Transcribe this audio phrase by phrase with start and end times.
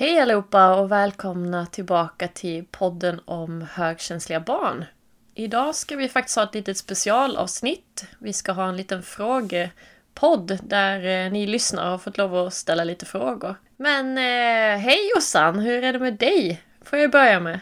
[0.00, 4.84] Hej allihopa och välkomna tillbaka till podden om högkänsliga barn.
[5.34, 8.06] Idag ska vi faktiskt ha ett litet specialavsnitt.
[8.18, 12.84] Vi ska ha en liten frågepodd där eh, ni lyssnare har fått lov att ställa
[12.84, 13.54] lite frågor.
[13.76, 16.62] Men eh, hej Jossan, hur är det med dig?
[16.82, 17.60] Får jag börja med?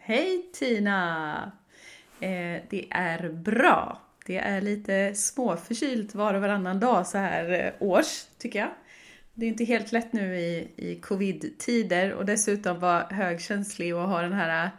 [0.00, 1.52] Hej Tina!
[2.20, 4.00] Eh, det är bra.
[4.26, 8.70] Det är lite småförkylt var och varannan dag så här eh, års, tycker jag.
[9.34, 14.22] Det är inte helt lätt nu i, i covid-tider och dessutom vara högkänslig och ha
[14.22, 14.70] den här äh,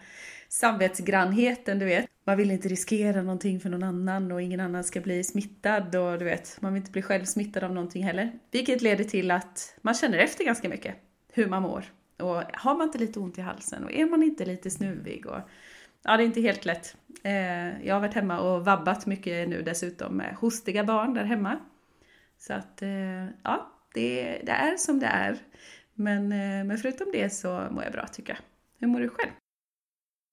[0.49, 2.05] samvetsgrannheten, du vet.
[2.23, 6.19] Man vill inte riskera någonting för någon annan och ingen annan ska bli smittad och
[6.19, 8.31] du vet, man vill inte bli själv smittad av någonting heller.
[8.51, 10.95] Vilket leder till att man känner efter ganska mycket
[11.33, 11.85] hur man mår.
[12.17, 15.39] Och har man inte lite ont i halsen och är man inte lite snuvig och
[16.03, 16.97] ja, det är inte helt lätt.
[17.23, 21.59] Eh, jag har varit hemma och vabbat mycket nu dessutom med hostiga barn där hemma.
[22.37, 25.37] Så att, eh, ja, det, det är som det är.
[25.93, 28.39] Men, eh, men förutom det så mår jag bra tycker jag.
[28.79, 29.31] Hur mår du själv?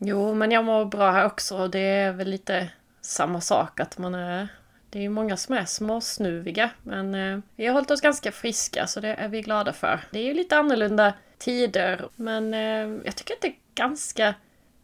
[0.04, 1.68] Jo, men jag mår bra här också.
[1.68, 2.68] Det är väl lite
[3.00, 4.48] samma sak att man är...
[4.90, 9.00] Det är många som är småsnuviga, men eh, vi har hållit oss ganska friska så
[9.00, 10.00] det är vi glada för.
[10.10, 14.34] Det är ju lite annorlunda tider, men eh, jag tycker att det är ganska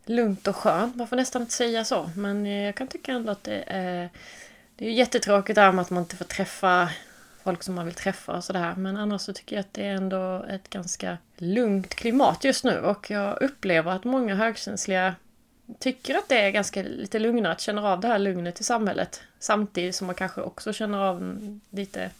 [0.07, 0.97] lugnt och skönt.
[0.97, 4.09] Man får nästan inte säga så, men eh, jag kan tycka ändå att det är...
[4.77, 6.89] Det är ju jättetråkigt det här med att man inte får träffa
[7.49, 8.75] folk som man vill träffa och sådär.
[8.77, 12.79] Men annars så tycker jag att det är ändå ett ganska lugnt klimat just nu
[12.79, 15.15] och jag upplever att många högkänsliga
[15.79, 19.21] tycker att det är ganska lite lugnare att känna av det här lugnet i samhället.
[19.39, 21.39] Samtidigt som man kanske också känner av
[21.71, 22.11] lite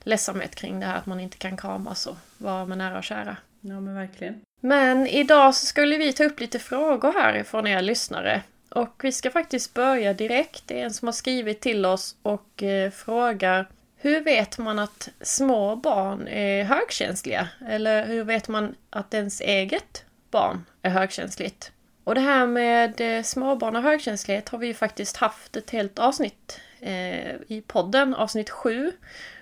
[0.00, 3.36] ledsamhet kring det här att man inte kan kramas och vara med nära och kära.
[3.60, 4.40] Ja men verkligen.
[4.60, 8.42] Men idag så skulle vi ta upp lite frågor här ifrån er lyssnare.
[8.68, 10.62] Och vi ska faktiskt börja direkt.
[10.66, 13.66] Det är en som har skrivit till oss och eh, frågar
[14.00, 17.48] hur vet man att små barn är högkänsliga?
[17.68, 21.72] Eller hur vet man att ens eget barn är högkänsligt?
[22.04, 25.98] Och det här med eh, småbarn och högkänslighet har vi ju faktiskt haft ett helt
[25.98, 28.92] avsnitt eh, i podden, avsnitt 7.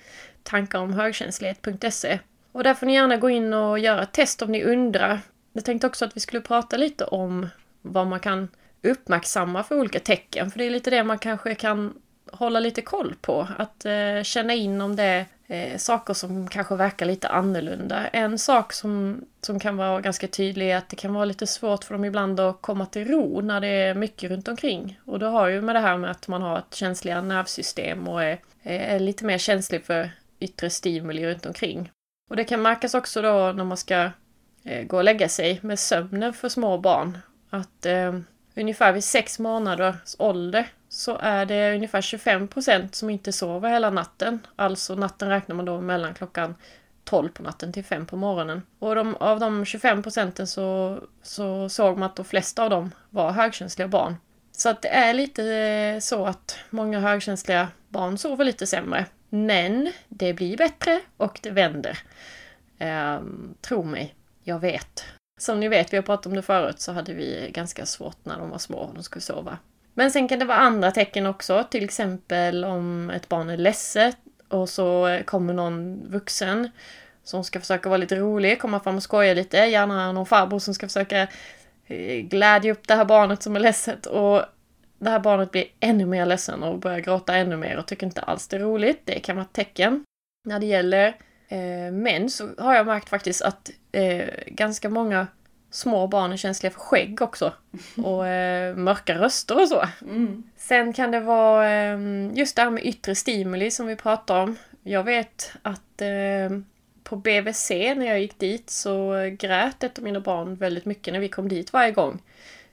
[0.44, 2.18] tankaromhögkänslighet.se.
[2.52, 5.20] Och där får ni gärna gå in och göra ett test om ni undrar.
[5.52, 7.48] Jag tänkte också att vi skulle prata lite om
[7.82, 8.48] vad man kan
[8.82, 11.94] uppmärksamma för olika tecken, för det är lite det man kanske kan
[12.32, 13.48] hålla lite koll på.
[13.58, 18.06] Att eh, känna in om det är eh, saker som kanske verkar lite annorlunda.
[18.06, 21.84] En sak som, som kan vara ganska tydlig är att det kan vara lite svårt
[21.84, 25.00] för dem ibland att komma till ro när det är mycket runt omkring.
[25.04, 28.22] Och det har ju med det här med att man har ett känsligare nervsystem och
[28.24, 30.10] är, är lite mer känslig för
[30.44, 31.90] yttre stimuli runt omkring.
[32.30, 34.10] Och det kan märkas också då när man ska
[34.64, 37.18] eh, gå och lägga sig med sömnen för små barn.
[37.50, 38.14] Att eh,
[38.56, 44.46] ungefär vid sex månaders ålder så är det ungefär 25% som inte sover hela natten.
[44.56, 46.54] Alltså natten räknar man då mellan klockan
[47.04, 48.62] 12 på natten till 5 på morgonen.
[48.78, 52.90] Och de, av de 25 procenten så, så såg man att de flesta av dem
[53.10, 54.16] var högkänsliga barn.
[54.52, 59.06] Så att det är lite eh, så att många högkänsliga barn sover lite sämre.
[59.34, 61.98] Men det blir bättre och det vänder.
[62.80, 65.04] Um, tro mig, jag vet.
[65.40, 68.38] Som ni vet, vi har pratat om det förut, så hade vi ganska svårt när
[68.38, 69.58] de var små och de skulle sova.
[69.94, 74.16] Men sen kan det vara andra tecken också, till exempel om ett barn är ledset
[74.48, 76.70] och så kommer någon vuxen
[77.24, 80.74] som ska försöka vara lite rolig, komma fram och skoja lite, gärna någon farbror som
[80.74, 81.28] ska försöka
[81.86, 84.42] eh, glädja upp det här barnet som är ledset och
[85.04, 88.20] det här barnet blir ännu mer ledsen och börjar gråta ännu mer och tycker inte
[88.20, 89.00] alls det är roligt.
[89.04, 90.04] Det kan vara ett tecken.
[90.46, 91.06] När det gäller
[91.48, 95.26] eh, män så har jag märkt faktiskt att eh, ganska många
[95.70, 97.52] små barn är känsliga för skägg också.
[98.04, 99.84] Och eh, mörka röster och så.
[100.02, 100.42] Mm.
[100.56, 101.98] Sen kan det vara eh,
[102.34, 104.56] just det här med yttre stimuli som vi pratar om.
[104.82, 106.58] Jag vet att eh,
[107.04, 111.20] på BVC när jag gick dit så grät ett av mina barn väldigt mycket när
[111.20, 112.22] vi kom dit varje gång.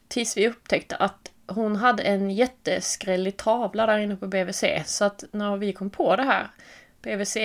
[0.08, 4.64] Tills vi upptäckte att hon hade en jätteskrällig tavla där inne på BVC.
[4.86, 6.48] Så att när vi kom på det här,
[7.02, 7.38] BVC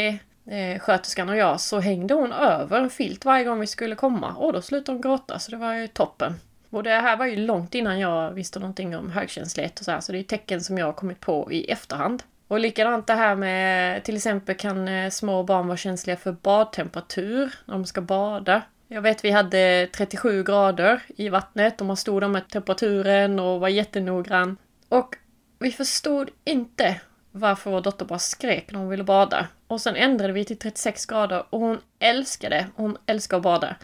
[0.47, 4.35] eh, sköterskan och jag, så hängde hon över en filt varje gång vi skulle komma.
[4.35, 6.35] Och då slutade hon gråta, så det var ju toppen.
[6.71, 10.01] Och det här var ju långt innan jag visste någonting om högkänslighet och så här,
[10.01, 12.23] så det är tecken som jag har kommit på i efterhand.
[12.49, 17.55] Och likadant det här med till exempel kan eh, små barn vara känsliga för badtemperatur
[17.65, 18.63] när de ska bada.
[18.89, 23.61] Jag vet vi hade 37 grader i vattnet och man stod där med temperaturen och
[23.61, 24.57] var jättenoggrann.
[24.89, 25.17] Och
[25.59, 27.01] vi förstod inte
[27.33, 29.47] varför vår dotter bara skrek när hon ville bada.
[29.67, 33.77] Och sen ändrade vi till 36 grader och hon älskade, hon älskar att bada.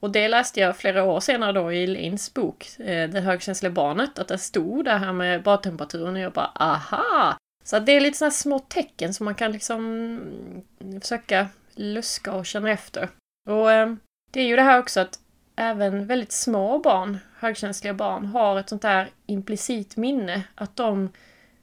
[0.00, 4.18] Och det läste jag flera år senare då i Lins bok, eh, Det högkänsliga barnet,
[4.18, 7.36] att det stod det här med badtemperaturen och jag bara aha!
[7.64, 10.20] Så det är lite sådana små tecken som man kan liksom
[11.00, 13.08] försöka luska och känna efter.
[13.48, 13.94] Och eh,
[14.30, 15.18] det är ju det här också att
[15.56, 20.42] även väldigt små barn, högkänsliga barn, har ett sånt där implicit minne.
[20.54, 21.12] Att de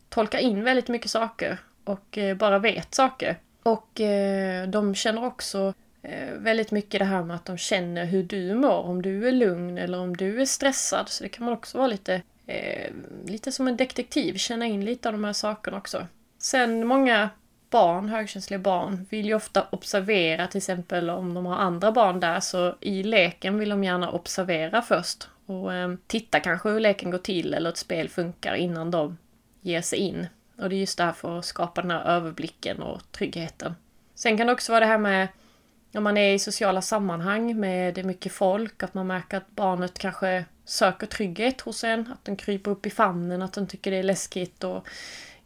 [0.09, 3.37] tolkar in väldigt mycket saker och eh, bara vet saker.
[3.63, 8.23] Och eh, de känner också eh, väldigt mycket det här med att de känner hur
[8.23, 11.09] du mår, om du är lugn eller om du är stressad.
[11.09, 12.91] Så det kan man också vara lite, eh,
[13.25, 16.07] lite som en detektiv, känna in lite av de här sakerna också.
[16.39, 17.29] Sen många
[17.69, 22.39] barn, högkänsliga barn, vill ju ofta observera till exempel om de har andra barn där
[22.39, 27.17] så i leken vill de gärna observera först och eh, titta kanske hur leken går
[27.17, 29.17] till eller ett spel funkar innan de
[29.61, 30.27] ger sig in.
[30.57, 33.75] Och det är just därför att skapa den här överblicken och tryggheten.
[34.15, 35.27] Sen kan det också vara det här med
[35.93, 40.45] om man är i sociala sammanhang med mycket folk, att man märker att barnet kanske
[40.65, 44.03] söker trygghet hos en, att den kryper upp i famnen, att den tycker det är
[44.03, 44.87] läskigt och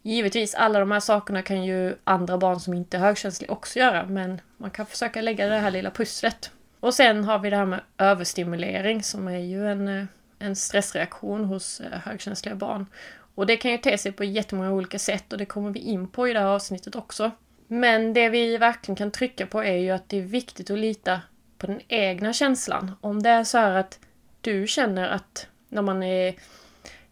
[0.02, 4.06] Givetvis, alla de här sakerna kan ju andra barn som inte är högkänsliga också göra,
[4.06, 6.50] men man kan försöka lägga det här lilla pusslet.
[6.80, 10.04] Och sen har vi det här med överstimulering som är ju en, eh,
[10.38, 12.86] en stressreaktion hos eh, högkänsliga barn.
[13.34, 16.08] Och det kan ju te sig på jättemånga olika sätt och det kommer vi in
[16.08, 17.30] på i det här avsnittet också.
[17.66, 21.20] Men det vi verkligen kan trycka på är ju att det är viktigt att lita
[21.58, 22.92] på den egna känslan.
[23.00, 23.98] Om det är så här att
[24.40, 26.34] du känner att när man är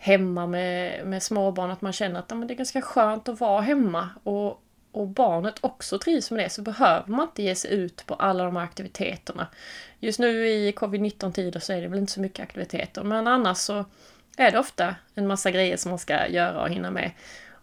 [0.03, 3.41] hemma med, med småbarn, att man känner att ja, men det är ganska skönt att
[3.41, 4.63] vara hemma och,
[4.93, 8.45] och barnet också trivs med det så behöver man inte ge sig ut på alla
[8.45, 9.47] de här aktiviteterna.
[9.99, 13.59] Just nu i covid-19 tider så är det väl inte så mycket aktiviteter men annars
[13.59, 13.85] så
[14.37, 17.11] är det ofta en massa grejer som man ska göra och hinna med.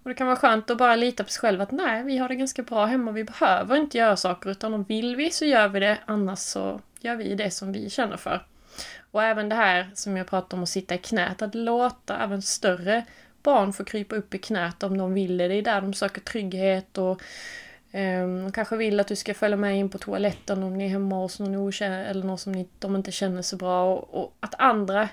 [0.04, 2.28] Och det kan vara skönt att bara lita på sig själv att nej, vi har
[2.28, 5.68] det ganska bra hemma, vi behöver inte göra saker utan om vill vi så gör
[5.68, 8.42] vi det, annars så gör vi det som vi känner för.
[9.18, 12.42] Och även det här som jag pratade om att sitta i knät, att låta även
[12.42, 13.06] större
[13.44, 15.48] barn få krypa upp i knät om de vill det.
[15.48, 17.22] Det är där de söker trygghet och
[17.92, 20.90] ehm, de kanske vill att du ska följa med in på toaletten om ni är
[20.90, 23.96] hemma hos någon okänd eller någon som ni, de inte känner så bra.
[23.96, 25.10] Och, och, att andra,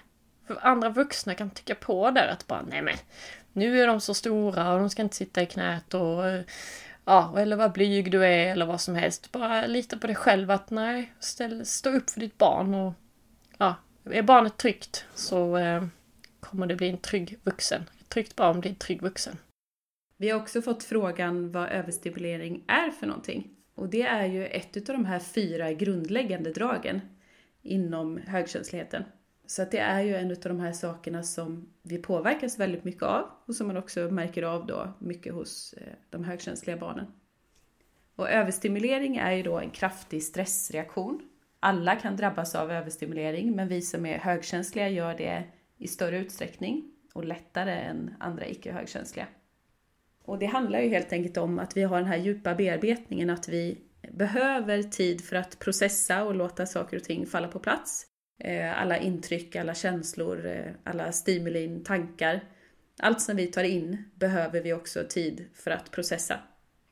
[0.46, 2.96] för andra vuxna kan tycka på där att bara nej men
[3.52, 6.24] nu är de så stora och de ska inte sitta i knät och
[7.04, 9.32] ja, eller vad blyg du är eller vad som helst.
[9.32, 12.92] Bara lita på dig själv att nej, ställ, stå upp för ditt barn och
[14.04, 15.84] är barnet tryggt så eh,
[16.40, 17.82] kommer det bli en trygg vuxen.
[18.00, 19.36] Ett tryggt barn blir en trygg vuxen.
[20.16, 23.50] Vi har också fått frågan vad överstimulering är för någonting.
[23.74, 27.00] Och det är ju ett av de här fyra grundläggande dragen
[27.62, 29.04] inom högkänsligheten.
[29.46, 33.02] Så att det är ju en av de här sakerna som vi påverkas väldigt mycket
[33.02, 37.06] av och som man också märker av då mycket hos eh, de högkänsliga barnen.
[38.16, 41.22] Och överstimulering är ju då en kraftig stressreaktion
[41.64, 45.44] alla kan drabbas av överstimulering, men vi som är högkänsliga gör det
[45.78, 49.26] i större utsträckning och lättare än andra icke högkänsliga.
[50.25, 53.49] Och det handlar ju helt enkelt om att vi har den här djupa bearbetningen, att
[53.49, 53.78] vi
[54.12, 58.06] behöver tid för att processa och låta saker och ting falla på plats.
[58.38, 62.41] Eh, alla intryck, alla känslor, eh, alla stimulin, tankar.
[62.98, 66.38] Allt som vi tar in behöver vi också tid för att processa.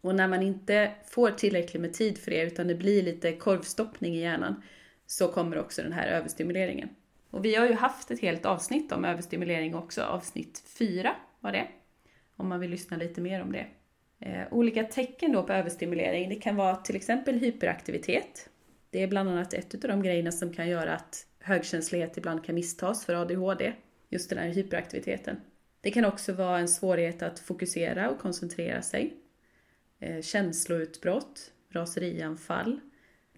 [0.02, 4.14] Och när man inte får tillräckligt med tid för det utan det blir lite korvstoppning
[4.14, 4.62] i hjärnan
[5.06, 6.88] så kommer också den här överstimuleringen.
[7.30, 11.68] Och vi har ju haft ett helt avsnitt om överstimulering också, avsnitt 4 var det.
[12.36, 13.66] Om man vill lyssna lite mer om det.
[14.20, 18.48] Eh, olika tecken då på överstimulering, det kan vara till exempel hyperaktivitet.
[18.90, 22.54] Det är bland annat ett av de grejerna som kan göra att högkänslighet ibland kan
[22.54, 23.72] misstas för ADHD.
[24.08, 25.40] Just den här hyperaktiviteten.
[25.80, 29.16] Det kan också vara en svårighet att fokusera och koncentrera sig.
[30.02, 32.80] Eh, känsloutbrott, raserianfall,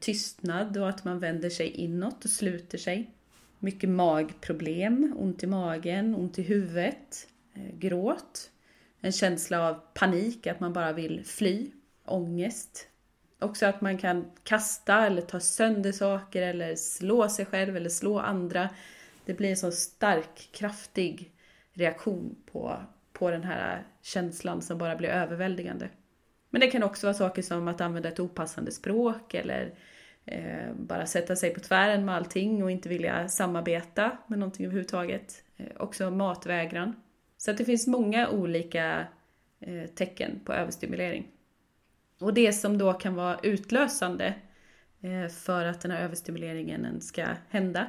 [0.01, 3.11] tystnad och att man vänder sig inåt och sluter sig.
[3.59, 8.51] Mycket magproblem, ont i magen, ont i huvudet, eh, gråt.
[9.01, 11.71] En känsla av panik, att man bara vill fly.
[12.05, 12.89] Ångest.
[13.39, 18.19] Också att man kan kasta eller ta sönder saker eller slå sig själv eller slå
[18.19, 18.69] andra.
[19.25, 21.33] Det blir en så stark, kraftig
[21.73, 25.89] reaktion på, på den här känslan som bara blir överväldigande.
[26.55, 29.75] Men det kan också vara saker som att använda ett opassande språk eller
[30.25, 35.45] eh, bara sätta sig på tvären med allting och inte vilja samarbeta med någonting överhuvudtaget.
[35.57, 37.03] Eh, också matvägran.
[37.37, 39.07] Så att det finns många olika
[39.61, 41.29] eh, tecken på överstimulering.
[42.21, 44.35] Och det som då kan vara utlösande
[45.01, 47.87] eh, för att den här överstimuleringen ska hända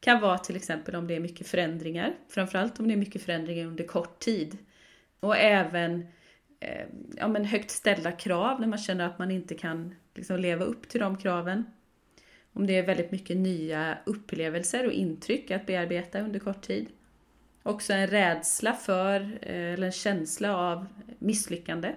[0.00, 3.66] kan vara till exempel om det är mycket förändringar, framförallt om det är mycket förändringar
[3.66, 4.58] under kort tid.
[5.20, 6.06] Och även
[6.62, 10.64] eh, ja, men högt ställda krav när man känner att man inte kan liksom, leva
[10.64, 11.64] upp till de kraven.
[12.52, 16.86] Om det är väldigt mycket nya upplevelser och intryck att bearbeta under kort tid.
[17.62, 20.86] Också en rädsla för, eh, eller en känsla av
[21.18, 21.94] misslyckande.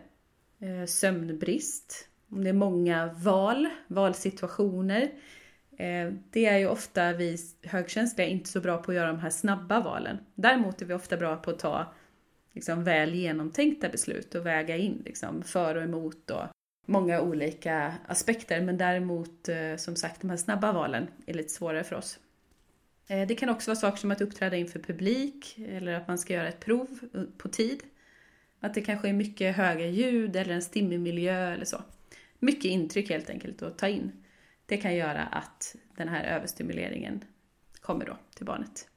[0.60, 2.10] Eh, sömnbrist.
[2.30, 5.02] Om det är många val, valsituationer.
[5.78, 9.30] Eh, det är ju ofta vi högkänsliga inte så bra på att göra de här
[9.30, 10.18] snabba valen.
[10.36, 11.94] Däremot är vi ofta bra på att ta
[12.56, 16.44] liksom, väl genomtänkta beslut och väga in liksom, för och emot och
[16.86, 18.62] många olika aspekter.
[18.62, 22.20] Men däremot, eh, som sagt, de här snabba valen är lite svårare för oss.
[23.08, 26.34] Eh, det kan också vara saker som att uppträda inför publik eller att man ska
[26.34, 27.84] göra ett prov eh, på tid.
[28.60, 31.82] Att det kanske är mycket höga ljud eller en stimmig miljö eller så.
[32.40, 34.12] Mycket intryck helt enkelt att ta in.
[34.66, 37.24] Det kan göra att den här överstimuleringen
[37.82, 38.88] kommer då till barnet.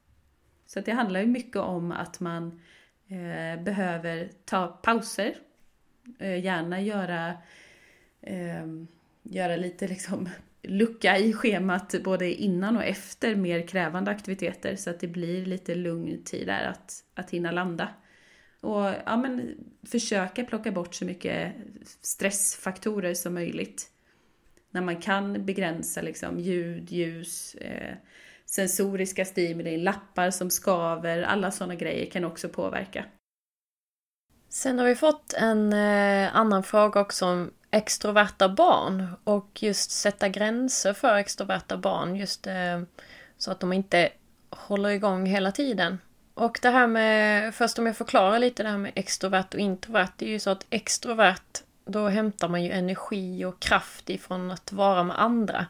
[0.67, 2.61] Så det handlar ju mycket om att man
[3.09, 5.37] eh, behöver ta pauser.
[6.19, 7.35] Eh, gärna göra,
[8.21, 8.67] eh,
[9.23, 10.29] göra lite liksom
[10.63, 15.75] lucka i schemat både innan och efter mer krävande aktiviteter så att det blir lite
[15.75, 17.89] lugn tid där att, att hinna landa.
[18.61, 19.55] Och ja, men,
[19.87, 21.53] försöka plocka bort så mycket
[22.03, 23.91] stressfaktorer som möjligt.
[24.71, 27.95] När man kan begränsa liksom, ljud, ljus, eh,
[28.51, 33.05] sensoriska stimuli, lappar som skaver, alla sådana grejer kan också påverka.
[34.49, 40.29] Sen har vi fått en eh, annan fråga också om extroverta barn och just sätta
[40.29, 42.83] gränser för extroverta barn just eh,
[43.39, 44.09] så att de inte
[44.51, 45.99] håller igång hela tiden.
[46.35, 50.13] Och det här med, först om jag förklarar lite det här med extrovert och introvert,
[50.17, 54.73] det är ju så att extrovert, då hämtar man ju energi och kraft ifrån att
[54.73, 55.67] vara med andra.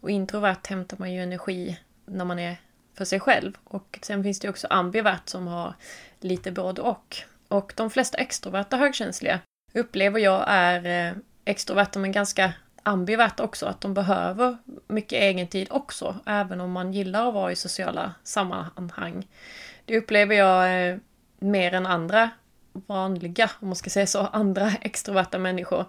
[0.00, 2.56] Och introvert hämtar man ju energi när man är
[2.94, 3.58] för sig själv.
[3.64, 5.74] Och sen finns det också ambivert som har
[6.20, 7.16] lite både och.
[7.48, 9.40] Och de flesta extroverta högkänsliga
[9.74, 16.16] upplever jag är eh, extroverta men ganska ambivert också, att de behöver mycket egentid också,
[16.26, 19.28] även om man gillar att vara i sociala sammanhang.
[19.84, 20.96] Det upplever jag eh,
[21.38, 22.30] mer än andra
[22.72, 25.84] vanliga, om man ska säga så, andra extroverta människor.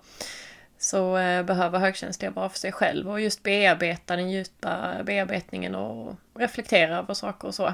[0.78, 6.16] Så eh, behöver högkänsliga vara för sig själv och just bearbeta den djupa bearbetningen och
[6.34, 7.74] reflektera över saker och så.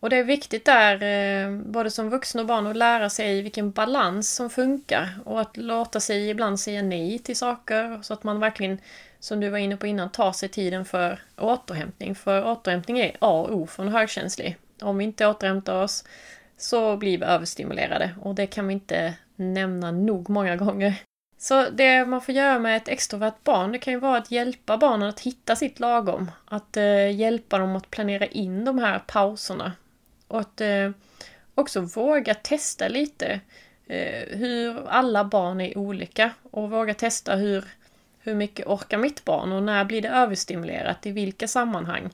[0.00, 3.70] Och det är viktigt där, eh, både som vuxen och barn, att lära sig vilken
[3.70, 8.40] balans som funkar och att låta sig ibland säga nej till saker så att man
[8.40, 8.78] verkligen,
[9.18, 12.14] som du var inne på innan, tar sig tiden för återhämtning.
[12.14, 14.56] För återhämtning är A och O för en högkänslig.
[14.80, 16.04] Om vi inte återhämtar oss
[16.56, 20.94] så blir vi överstimulerade och det kan vi inte nämna nog många gånger.
[21.42, 24.76] Så det man får göra med ett extrovert barn, det kan ju vara att hjälpa
[24.76, 26.30] barnen att hitta sitt lagom.
[26.44, 29.72] Att eh, hjälpa dem att planera in de här pauserna
[30.28, 30.90] och att eh,
[31.54, 33.40] också våga testa lite
[33.86, 37.64] eh, hur alla barn är olika och våga testa hur,
[38.18, 42.10] hur mycket orkar mitt barn och när blir det överstimulerat, i vilka sammanhang.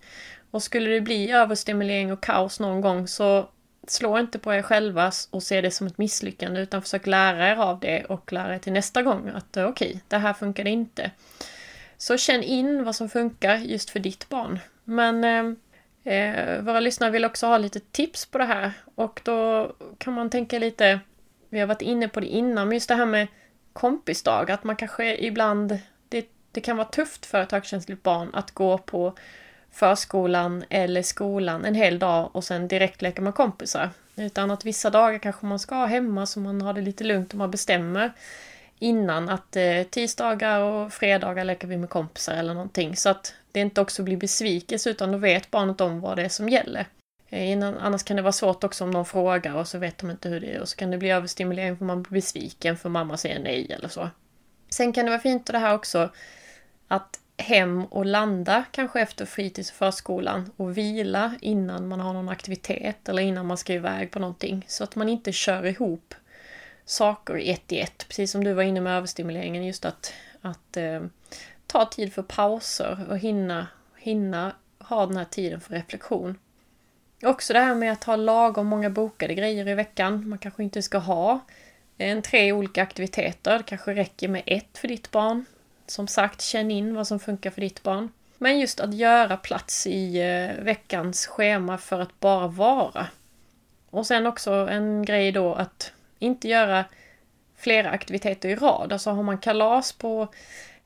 [0.50, 3.48] Och skulle det bli överstimulering och kaos någon gång så
[3.90, 7.56] slå inte på er själva och se det som ett misslyckande utan försök lära er
[7.56, 10.70] av det och lära er till nästa gång att eh, okej, okay, det här funkade
[10.70, 11.10] inte.
[11.96, 14.58] Så känn in vad som funkar just för ditt barn.
[14.84, 19.72] Men eh, eh, våra lyssnare vill också ha lite tips på det här och då
[19.98, 21.00] kan man tänka lite,
[21.48, 23.26] vi har varit inne på det innan, men just det här med
[23.72, 25.78] kompisdag, att man kanske ibland,
[26.08, 29.14] det, det kan vara tufft för ett högkänsligt barn att gå på
[29.76, 33.90] förskolan eller skolan en hel dag och sen direkt leka med kompisar.
[34.16, 37.32] Utan att vissa dagar kanske man ska ha hemma så man har det lite lugnt
[37.32, 38.12] och man bestämmer
[38.78, 42.96] innan att eh, tisdagar och fredagar leker vi med kompisar eller någonting.
[42.96, 46.28] Så att det inte också blir besvikelse utan då vet barnet om vad det är
[46.28, 46.86] som gäller.
[47.28, 50.10] Eh, innan, annars kan det vara svårt också om någon frågar och så vet de
[50.10, 52.88] inte hur det är och så kan det bli överstimulering för man blir besviken för
[52.88, 54.10] mamma säger nej eller så.
[54.68, 56.10] Sen kan det vara fint det här också
[56.88, 62.28] att hem och landa kanske efter fritids och förskolan och vila innan man har någon
[62.28, 66.14] aktivitet eller innan man ska iväg på någonting så att man inte kör ihop
[66.84, 68.08] saker i ett i ett.
[68.08, 71.02] Precis som du var inne med överstimuleringen, just att, att eh,
[71.66, 73.66] ta tid för pauser och hinna,
[73.96, 76.38] hinna ha den här tiden för reflektion.
[77.22, 80.28] Också det här med att ha lagom många bokade grejer i veckan.
[80.28, 81.40] Man kanske inte ska ha
[81.98, 83.58] en tre olika aktiviteter.
[83.58, 85.44] Det kanske räcker med ett för ditt barn.
[85.86, 88.12] Som sagt, känn in vad som funkar för ditt barn.
[88.38, 93.06] Men just att göra plats i eh, veckans schema för att bara vara.
[93.90, 96.84] Och sen också en grej då att inte göra
[97.56, 98.92] flera aktiviteter i rad.
[98.92, 100.28] Alltså har man kalas på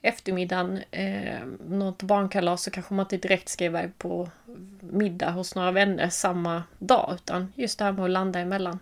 [0.03, 1.39] eftermiddagen, eh,
[1.69, 4.29] något barnkalas, så kanske man inte direkt ska iväg på
[4.81, 8.79] middag hos några vänner samma dag, utan just det här med att landa emellan.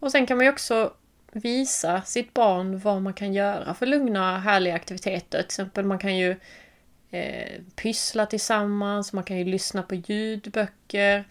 [0.00, 0.92] Och sen kan man ju också
[1.32, 5.38] visa sitt barn vad man kan göra för lugna, härliga aktiviteter.
[5.38, 6.36] Till exempel man kan ju
[7.10, 11.24] eh, pyssla tillsammans, man kan ju lyssna på ljudböcker,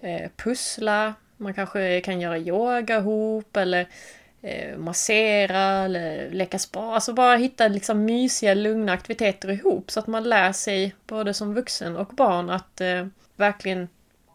[0.00, 3.88] eh, pussla, man kanske kan göra yoga ihop eller
[4.42, 6.94] eh, massera eller leka spa.
[6.94, 11.54] Alltså bara hitta liksom mysiga, lugna aktiviteter ihop så att man lär sig både som
[11.54, 13.06] vuxen och barn att eh,
[13.36, 13.88] verkligen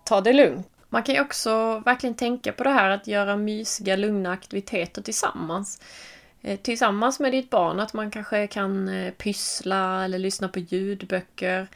[0.03, 0.67] ta det lugnt.
[0.89, 5.82] Man kan ju också verkligen tänka på det här att göra mysiga, lugna aktiviteter tillsammans.
[6.41, 11.67] Eh, tillsammans med ditt barn, att man kanske kan eh, pyssla eller lyssna på ljudböcker.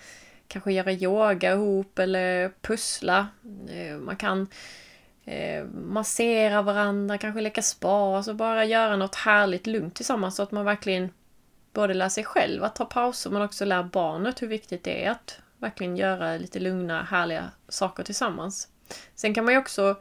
[0.47, 3.27] Kanske göra yoga ihop eller pussla.
[3.69, 4.47] Eh, man kan
[5.73, 10.65] massera varandra, kanske leka spa, alltså bara göra något härligt lugnt tillsammans så att man
[10.65, 11.09] verkligen
[11.73, 15.11] både lär sig själv att ta pauser men också lär barnet hur viktigt det är
[15.11, 18.70] att verkligen göra lite lugna, härliga saker tillsammans.
[19.15, 19.95] Sen kan man ju också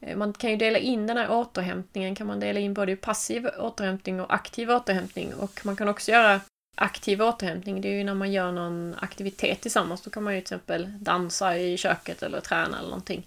[0.00, 3.46] eh, man kan ju dela in den här återhämtningen kan man dela in både passiv
[3.58, 6.40] återhämtning och aktiv återhämtning och man kan också göra
[6.80, 10.02] aktiv återhämtning, det är ju när man gör någon aktivitet tillsammans.
[10.02, 13.26] Då kan man ju till exempel dansa i köket eller träna eller någonting.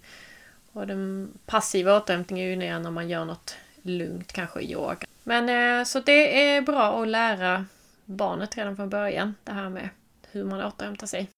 [0.72, 5.06] Och den passiva återhämtningen är ju när man gör något lugnt, kanske yoga.
[5.22, 7.66] Men eh, så det är bra att lära
[8.04, 9.88] barnet redan från början, det här med
[10.30, 11.28] hur man återhämtar sig.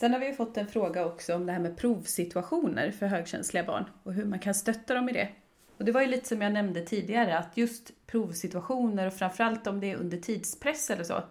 [0.00, 3.84] Sen har vi fått en fråga också om det här med provsituationer för högkänsliga barn
[4.02, 5.28] och hur man kan stötta dem i det.
[5.76, 9.80] Och det var ju lite som jag nämnde tidigare att just provsituationer och framförallt om
[9.80, 11.22] det är under tidspress eller så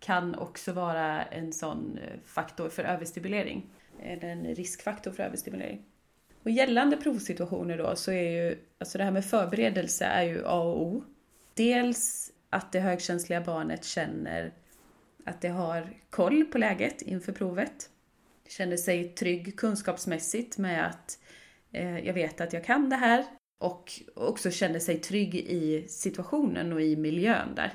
[0.00, 3.70] kan också vara en sån eh, faktor för överstimulering.
[4.02, 5.82] Eller en riskfaktor för överstimulering.
[6.42, 10.58] Och gällande provsituationer då så är ju, alltså det här med förberedelse är ju A
[10.58, 11.04] och O.
[11.54, 14.52] Dels att det högkänsliga barnet känner
[15.24, 17.90] att det har koll på läget inför provet
[18.48, 21.18] känner sig trygg kunskapsmässigt med att
[21.72, 23.24] eh, jag vet att jag kan det här
[23.58, 27.72] och också känner sig trygg i situationen och i miljön där.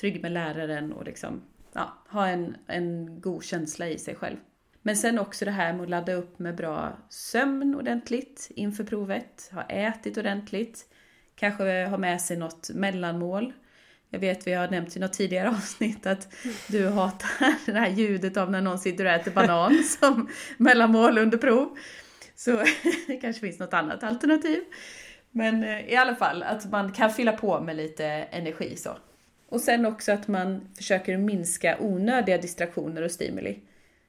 [0.00, 4.36] Trygg med läraren och liksom, ja, ha en, en god känsla i sig själv.
[4.82, 9.50] Men sen också det här med att ladda upp med bra sömn ordentligt inför provet,
[9.52, 10.86] ha ätit ordentligt,
[11.34, 13.52] kanske ha med sig något mellanmål
[14.14, 16.34] jag vet vi har nämnt i något tidigare avsnitt att
[16.68, 21.38] du hatar det här ljudet av när någon sitter och äter banan som mellanmål under
[21.38, 21.78] prov.
[22.36, 22.50] Så
[23.06, 24.60] det kanske finns något annat alternativ.
[25.30, 28.90] Men eh, i alla fall att man kan fylla på med lite energi så.
[29.48, 33.58] Och sen också att man försöker minska onödiga distraktioner och stimuli.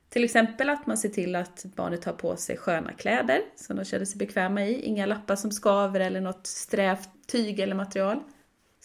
[0.09, 3.85] Till exempel att man ser till att barnet har på sig sköna kläder som de
[3.85, 4.81] känner sig bekväma i.
[4.81, 8.19] Inga lappar som skaver eller något strävt tyg eller material.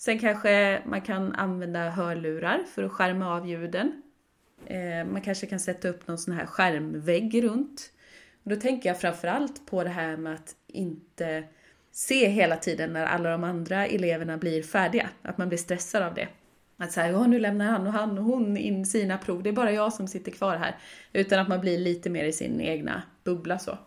[0.00, 4.02] Sen kanske man kan använda hörlurar för att skärma av ljuden.
[4.66, 7.92] Eh, man kanske kan sätta upp någon sån här skärmvägg runt.
[8.42, 11.44] Då tänker jag framförallt på det här med att inte
[11.92, 15.08] se hela tiden när alla de andra eleverna blir färdiga.
[15.22, 16.28] Att man blir stressad av det.
[16.76, 19.54] Att säga, ja nu lämnar han och han och hon in sina prov, det är
[19.54, 20.76] bara jag som sitter kvar här.
[21.12, 23.78] Utan att man blir lite mer i sin egna bubbla så.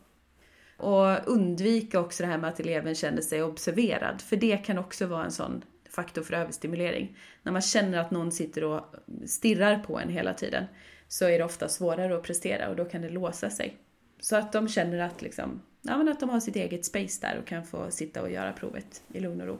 [0.78, 5.06] Och undvika också det här med att eleven känner sig observerad, för det kan också
[5.06, 5.64] vara en sån
[5.96, 7.18] faktor för överstimulering.
[7.44, 10.66] När man känner att någon sitter och stirrar på en hela tiden
[11.08, 13.78] så är det ofta svårare att prestera och då kan det låsa sig.
[14.20, 17.40] Så att de känner att, liksom, ja, men att de har sitt eget space där
[17.40, 19.60] och kan få sitta och göra provet i lugn och ro.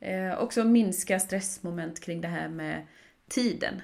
[0.00, 2.86] Eh, också minska stressmoment kring det här med
[3.28, 3.82] tiden.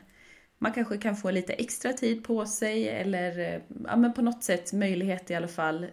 [0.59, 4.44] Man kanske kan få lite extra tid på sig eller eh, ja, men på något
[4.44, 5.87] sätt möjlighet i alla fall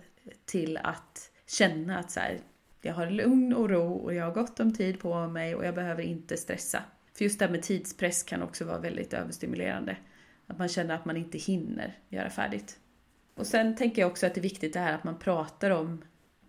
[0.46, 2.40] till att känna att så här,
[2.86, 5.76] jag har lugn och ro och jag har gott om tid på mig och jag
[5.76, 6.84] behöver inte stressa.
[7.14, 9.98] För just det här med tidspress kan också vara väldigt överstimulerande.
[10.48, 12.80] Att man känner att man inte hinner göra färdigt.
[13.36, 16.02] Och sen tänker jag också att det är viktigt det här att man pratar om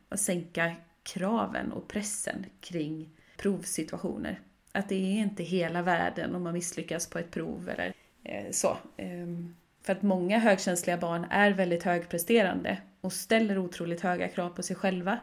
[0.09, 4.41] att sänka kraven och pressen kring provsituationer.
[4.73, 7.95] Att det är inte hela världen om man misslyckas på ett prov eller
[8.25, 8.77] eh, så.
[8.97, 14.63] Ehm, för att många högkänsliga barn är väldigt högpresterande och ställer otroligt höga krav på
[14.63, 15.19] sig själva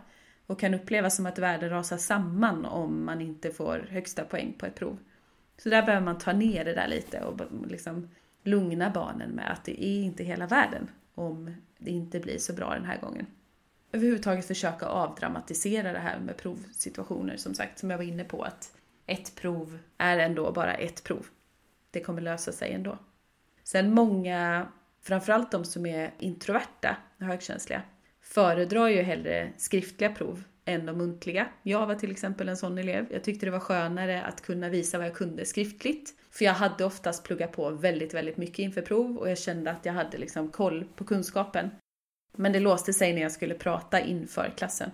[0.52, 4.66] och kan upplevas som att världen rasar samman om man inte får högsta poäng på
[4.66, 4.98] ett prov.
[5.58, 8.10] Så där behöver man ta ner det där lite och liksom
[8.44, 12.74] lugna barnen med att det är inte hela världen om det inte blir så bra
[12.74, 13.26] den här gången.
[13.92, 18.74] Överhuvudtaget försöka avdramatisera det här med provsituationer som sagt, som jag var inne på att
[19.06, 21.28] ett prov är ändå bara ett prov.
[21.92, 22.98] Det kommer lösa sig ändå.
[23.64, 24.68] Sen många,
[25.02, 27.82] framförallt de som är introverta, högkänsliga,
[28.34, 31.48] föredrar ju hellre skriftliga prov än de muntliga.
[31.64, 33.06] Jag var till exempel en sån elev.
[33.10, 36.14] Jag tyckte det var skönare att kunna visa vad jag kunde skriftligt.
[36.32, 39.86] För jag hade oftast pluggat på väldigt, väldigt mycket inför prov och jag kände att
[39.86, 41.70] jag hade liksom koll på kunskapen.
[42.38, 44.92] Men det låste sig när jag skulle prata inför klassen.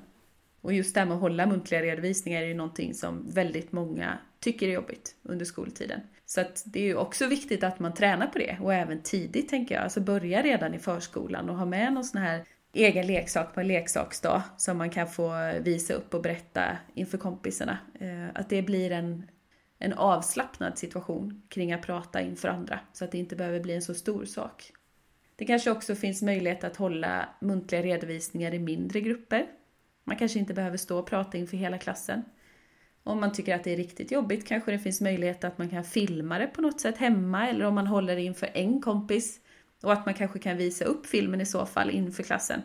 [0.62, 4.17] Och just det här med att hålla muntliga redovisningar är ju någonting som väldigt många
[4.39, 6.02] tycker är jobbigt under skoltiden.
[6.26, 9.50] Så att det är ju också viktigt att man tränar på det och även tidigt
[9.50, 9.84] tänker jag.
[9.84, 13.67] Alltså börja redan i förskolan och ha med någon sån här egen leksak på en
[13.67, 17.77] leksaksdag som man kan få visa upp och berätta inför kompisarna.
[17.99, 19.23] Eh, att det blir en,
[19.80, 23.82] en avslappnad situation kring att prata inför andra så att det inte behöver bli en
[23.82, 24.71] så stor sak.
[25.36, 29.47] Det kanske också finns möjlighet att hålla muntliga redovisningar i mindre grupper.
[30.03, 32.23] Man kanske inte behöver stå och prata inför hela klassen.
[33.03, 35.84] Om man tycker att det är riktigt jobbigt kanske det finns möjlighet att man kan
[35.84, 39.39] filma det på något sätt hemma eller om man håller det inför en kompis
[39.83, 42.61] och att man kanske kan visa upp filmen i så fall inför klassen.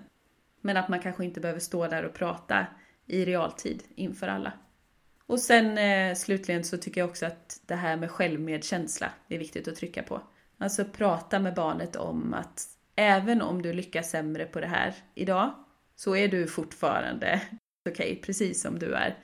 [0.61, 2.67] Men att man kanske inte behöver stå där och prata
[3.07, 4.53] i realtid inför alla.
[5.27, 9.69] Och sen eh, slutligen så tycker jag också att det här med självmedkänsla är viktigt
[9.69, 10.21] att trycka på.
[10.59, 15.53] Alltså prata med barnet om att även om du lyckas sämre på det här idag
[15.97, 17.43] så är du fortfarande
[17.89, 19.19] okej, okay, precis som du är.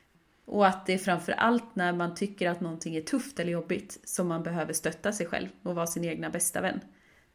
[0.45, 4.01] Och att det är framför allt när man tycker att någonting är tufft eller jobbigt
[4.05, 6.81] som man behöver stötta sig själv och vara sin egna bästa vän.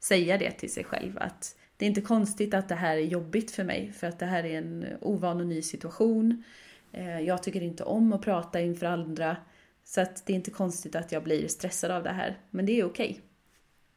[0.03, 3.51] Säga det till sig själv att det är inte konstigt att det här är jobbigt
[3.51, 6.43] för mig för att det här är en ovan och ny situation.
[6.91, 9.37] Eh, jag tycker inte om att prata inför andra
[9.83, 12.37] så att det är inte konstigt att jag blir stressad av det här.
[12.49, 13.09] Men det är okej.
[13.09, 13.21] Okay.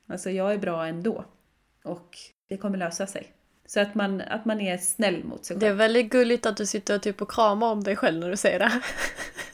[0.07, 1.25] Alltså jag är bra ändå.
[1.85, 3.33] Och det kommer lösa sig.
[3.67, 5.61] Så att man, att man är snäll mot sig själv.
[5.61, 8.31] Det är väldigt gulligt att du sitter och typ och kramar om dig själv när
[8.31, 8.81] du säger det.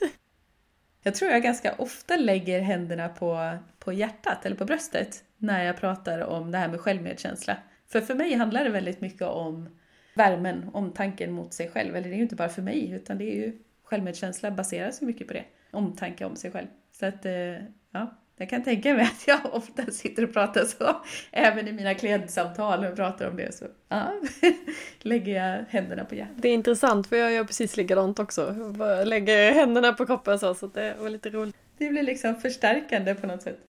[1.03, 5.77] jag tror jag ganska ofta lägger händerna på, på hjärtat eller på bröstet när jag
[5.77, 7.57] pratar om det här med självmedkänsla.
[7.87, 9.69] För för mig handlar det väldigt mycket om
[10.13, 11.95] värmen, om tanken mot sig själv.
[11.95, 15.05] Eller det är ju inte bara för mig, utan det är ju självmedkänsla baseras ju
[15.05, 15.43] mycket på det.
[15.71, 16.67] Omtanke om sig själv.
[16.91, 17.53] Så att, eh,
[17.91, 18.19] ja.
[18.37, 21.01] Jag kan tänka mig att jag ofta sitter och pratar så,
[21.31, 24.13] även i mina klientsamtal och pratar om det så ja,
[25.01, 26.41] lägger jag händerna på hjärtat.
[26.41, 28.73] Det är intressant för jag gör precis likadant också.
[28.79, 31.55] Jag lägger händerna på kroppen så, så det var lite roligt.
[31.77, 33.59] Det blir liksom förstärkande på något sätt.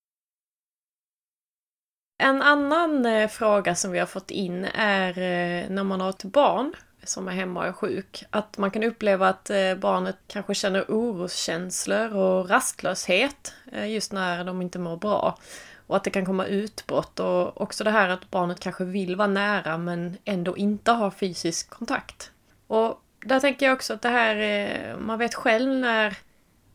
[2.19, 6.25] En annan eh, fråga som vi har fått in är eh, när man har ett
[6.25, 6.73] barn
[7.03, 8.25] som är hemma och är sjuk.
[8.31, 14.45] Att man kan uppleva att eh, barnet kanske känner oroskänslor och rastlöshet eh, just när
[14.45, 15.39] de inte mår bra.
[15.87, 19.29] Och att det kan komma utbrott och också det här att barnet kanske vill vara
[19.29, 22.31] nära men ändå inte har fysisk kontakt.
[22.67, 26.19] Och där tänker jag också att det här, eh, man vet själv när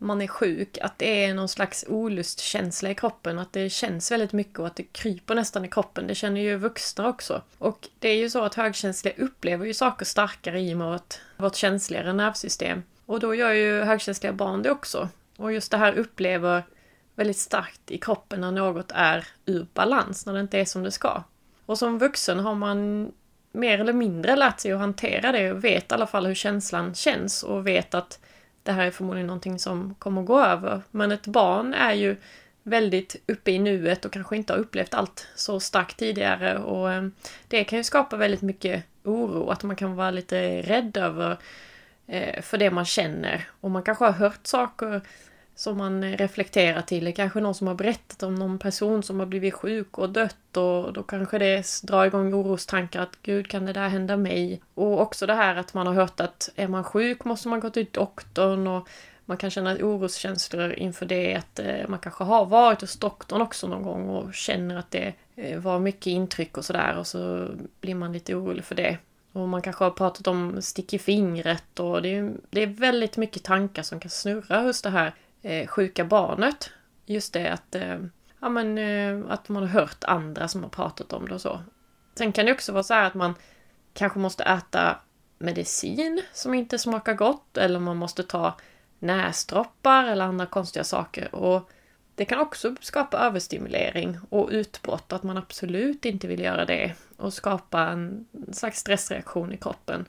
[0.02, 4.34] man är sjuk, att det är någon slags olustkänsla i kroppen, att det känns väldigt
[4.34, 6.08] mycket och att det kryper nästan i kroppen.
[6.08, 7.42] Det känner ju vuxna också.
[7.58, 11.00] Och det är ju så att högkänsliga upplever ju saker starkare i och med
[11.38, 12.84] vårt känsligare nervsystem.
[13.06, 15.10] Och då gör ju högkänsliga barn det också.
[15.38, 16.64] Och just det här upplever
[17.16, 20.92] väldigt starkt i kroppen när något är ur balans, när det inte är som det
[20.92, 21.24] ska.
[21.66, 23.12] Och som vuxen har man
[23.52, 26.96] mer eller mindre lärt sig att hantera det och vet i alla fall hur känslan
[26.96, 28.20] känns och vet att
[28.70, 30.82] det här är förmodligen någonting som kommer gå över.
[30.92, 32.16] Men ett barn är ju
[32.64, 37.08] väldigt uppe i nuet och kanske inte har upplevt allt så starkt tidigare och eh,
[37.48, 41.38] det kan ju skapa väldigt mycket oro, att man kan vara lite rädd över
[42.08, 43.48] eh, för det man känner.
[43.62, 45.02] Och man kanske har hört saker
[45.60, 47.06] som man reflekterar till.
[47.06, 50.58] Det kanske någon som har berättat om någon person som har blivit sjuk och dött
[50.58, 54.62] och då kanske det drar igång orostankar att gud kan det där hända mig?
[54.74, 57.70] Och också det här att man har hört att är man sjuk måste man gå
[57.70, 58.90] till doktorn och
[59.26, 63.68] man kan känna oroskänslor inför det att eh, man kanske har varit hos doktorn också
[63.68, 67.48] någon gång och känner att det eh, var mycket intryck och sådär och så
[67.82, 68.98] blir man lite orolig för det.
[69.32, 73.18] Och man kanske har pratat om stick i fingret och det är, det är väldigt
[73.18, 76.70] mycket tankar som kan snurra hos det här eh, sjuka barnet.
[77.06, 77.98] Just det att, eh,
[78.40, 81.62] ja, men, eh, att man har hört andra som har pratat om det och så.
[82.16, 83.36] Sen kan det också vara så här att man
[83.94, 85.00] kanske måste äta
[85.38, 88.56] medicin som inte smakar gott eller man måste ta
[89.00, 91.36] näsdroppar eller andra konstiga saker.
[91.36, 91.70] Och
[92.16, 97.34] det kan också skapa överstimulering och utbrott, att man absolut inte vill göra det och
[97.34, 100.06] skapa en slags stressreaktion i kroppen.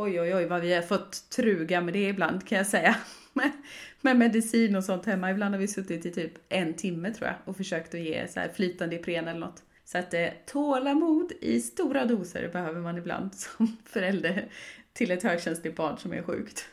[0.00, 2.96] Oj, oj, oj vad vi har fått truga med det ibland kan jag säga.
[4.00, 5.30] Med, medicin och sånt hemma.
[5.30, 8.40] Ibland har vi suttit i typ en timme tror jag och försökt att ge så
[8.40, 9.62] här flytande Ipren eller något.
[9.84, 14.48] Så att eh, tålamod i stora doser behöver man ibland som förälder
[14.92, 16.68] till ett högkänsligt barn som är sjukt.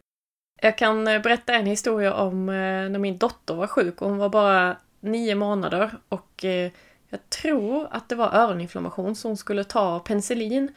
[0.62, 2.54] Jag kan eh, berätta en historia om eh,
[2.90, 6.70] när min dotter var sjuk och hon var bara nio månader och eh,
[7.08, 10.74] jag tror att det var öroninflammation så hon skulle ta penicillin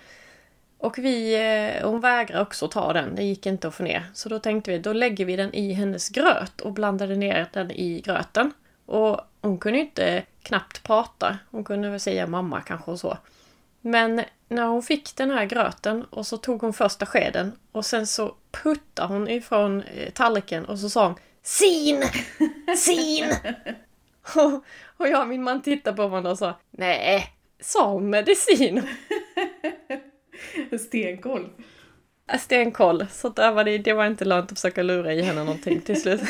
[0.82, 4.06] och vi, eh, hon vägrade också ta den, det gick inte att få ner.
[4.14, 7.72] Så då tänkte vi, då lägger vi den i hennes gröt och blandade ner den
[7.72, 8.54] i gröten.
[8.86, 11.38] Och hon kunde ju inte knappt prata.
[11.52, 13.18] Hon kunde väl säga mamma kanske och så.
[13.82, 18.08] Men när hon fick den här gröten och så tog hon första skeden och sen
[18.08, 22.04] så puttade hon ifrån eh, tallriken och så sa hon Sin!
[22.78, 23.26] Sin!
[24.36, 24.64] och,
[24.98, 28.88] och jag och min man tittade på varandra och sa Nej, sa hon medicin?
[30.80, 31.50] Stenkoll.
[32.40, 33.06] Stenkoll.
[33.12, 36.02] Så där var det, det var inte lönt att försöka lura i henne någonting till
[36.02, 36.22] slut.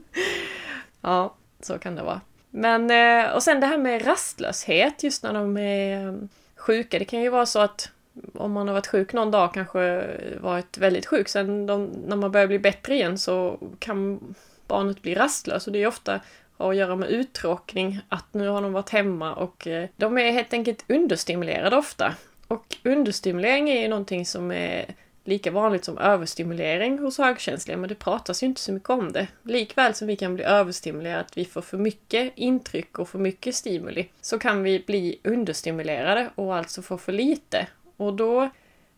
[1.00, 2.20] ja, så kan det vara.
[2.50, 6.14] Men, eh, och sen det här med rastlöshet just när de är eh,
[6.56, 6.98] sjuka.
[6.98, 7.90] Det kan ju vara så att
[8.34, 10.06] om man har varit sjuk någon dag, kanske
[10.40, 14.20] varit väldigt sjuk, sen de, när man börjar bli bättre igen så kan
[14.66, 16.20] barnet bli rastlös och det är ofta
[16.56, 20.32] har att göra med uttråkning, att nu har de varit hemma och eh, de är
[20.32, 22.14] helt enkelt understimulerade ofta.
[22.48, 27.94] Och understimulering är ju någonting som är lika vanligt som överstimulering hos högkänsliga, men det
[27.94, 29.26] pratas ju inte så mycket om det.
[29.42, 33.54] Likväl som vi kan bli överstimulerade, att vi får för mycket intryck och för mycket
[33.54, 37.66] stimuli, så kan vi bli understimulerade och alltså få för lite.
[37.96, 38.50] Och då,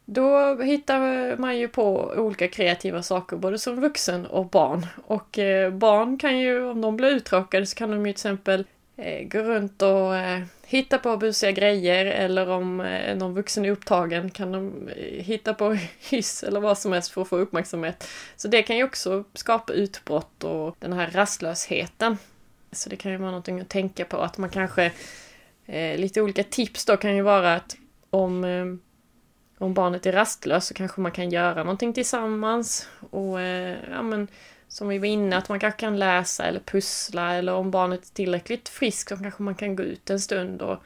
[0.04, 4.86] då hittar man ju på olika kreativa saker, både som vuxen och barn.
[5.06, 8.64] Och eh, barn kan ju, om de blir uttråkade, så kan de ju till exempel
[8.96, 13.70] Eh, gå runt och eh, hitta på busiga grejer eller om eh, någon vuxen är
[13.70, 15.72] upptagen kan de eh, hitta på
[16.10, 18.08] hyss eller vad som helst för att få uppmärksamhet.
[18.36, 22.18] Så det kan ju också skapa utbrott och den här rastlösheten.
[22.72, 24.92] Så det kan ju vara någonting att tänka på att man kanske
[25.66, 27.76] eh, lite olika tips då kan ju vara att
[28.10, 28.64] om eh,
[29.58, 34.28] om barnet är rastlöst så kanske man kan göra någonting tillsammans och eh, ja men
[34.68, 38.14] som vi var inne, att man kanske kan läsa eller pussla eller om barnet är
[38.14, 40.82] tillräckligt friskt så kanske man kan gå ut en stund och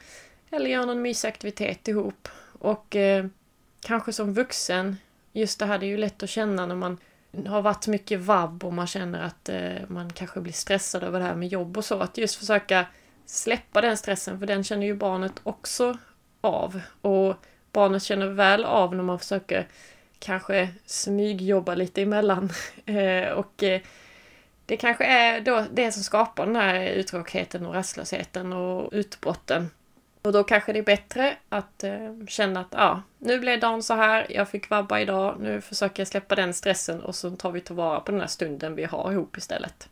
[0.51, 2.27] eller göra någon mysig aktivitet ihop.
[2.59, 3.25] Och eh,
[3.81, 4.97] kanske som vuxen,
[5.33, 6.97] just det här det är ju lätt att känna när man
[7.47, 11.25] har varit mycket vabb och man känner att eh, man kanske blir stressad över det
[11.25, 12.85] här med jobb och så, att just försöka
[13.25, 15.97] släppa den stressen, för den känner ju barnet också
[16.41, 16.81] av.
[17.01, 17.35] Och
[17.71, 19.67] barnet känner väl av när man försöker
[20.21, 22.49] kanske smygjobba lite emellan.
[22.85, 23.81] Eh, och eh,
[24.65, 29.69] det kanske är då det som skapar den här uttråkigheten och rastlösheten och utbrotten.
[30.21, 33.93] Och då kanske det är bättre att eh, känna att ja, nu blev dagen så
[33.93, 37.61] här, jag fick vabba idag, nu försöker jag släppa den stressen och så tar vi
[37.61, 39.89] tillvara på den här stunden vi har ihop istället.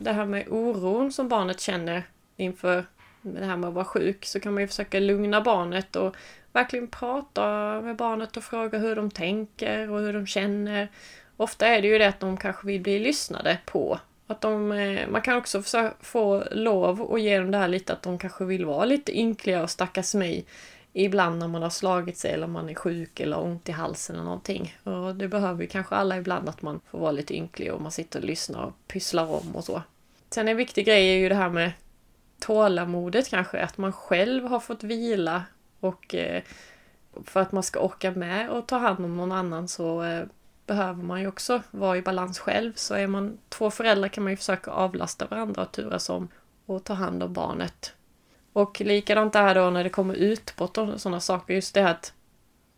[0.00, 2.02] Det här med oron som barnet känner
[2.36, 2.86] inför
[3.22, 6.16] det här med att vara sjuk så kan man ju försöka lugna barnet och
[6.52, 10.88] verkligen prata med barnet och fråga hur de tänker och hur de känner.
[11.36, 13.98] Ofta är det ju det att de kanske vill bli lyssnade på.
[14.26, 15.62] Att de, eh, man kan också
[16.00, 19.62] få lov att ge dem det här lite att de kanske vill vara lite ynkliga
[19.62, 20.44] och stackars mig
[20.92, 24.24] ibland när man har slagit sig eller man är sjuk eller ont i halsen eller
[24.24, 24.76] någonting.
[24.82, 27.92] Och det behöver ju kanske alla ibland att man får vara lite ynklig och man
[27.92, 29.82] sitter och lyssnar och pysslar om och så.
[30.30, 31.72] Sen en viktig grej är ju det här med
[32.40, 35.44] tålamodet kanske, att man själv har fått vila
[35.80, 36.42] och eh,
[37.24, 40.24] för att man ska orka med och ta hand om någon annan så eh,
[40.66, 42.72] behöver man ju också vara i balans själv.
[42.74, 46.28] Så är man två föräldrar kan man ju försöka avlasta varandra och turas om
[46.66, 47.94] och ta hand om barnet.
[48.52, 51.90] Och likadant det här då när det kommer utbrott och sådana saker, just det här
[51.90, 52.12] att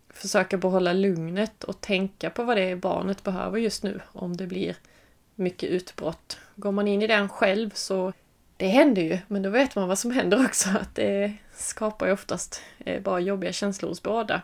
[0.08, 4.46] försöka behålla lugnet och tänka på vad det är barnet behöver just nu om det
[4.46, 4.76] blir
[5.34, 6.38] mycket utbrott.
[6.56, 8.12] Går man in i den själv så
[8.56, 10.68] det händer ju, men då vet man vad som händer också.
[10.68, 14.42] Att det skapar ju oftast eh, bara jobbiga känslor hos båda.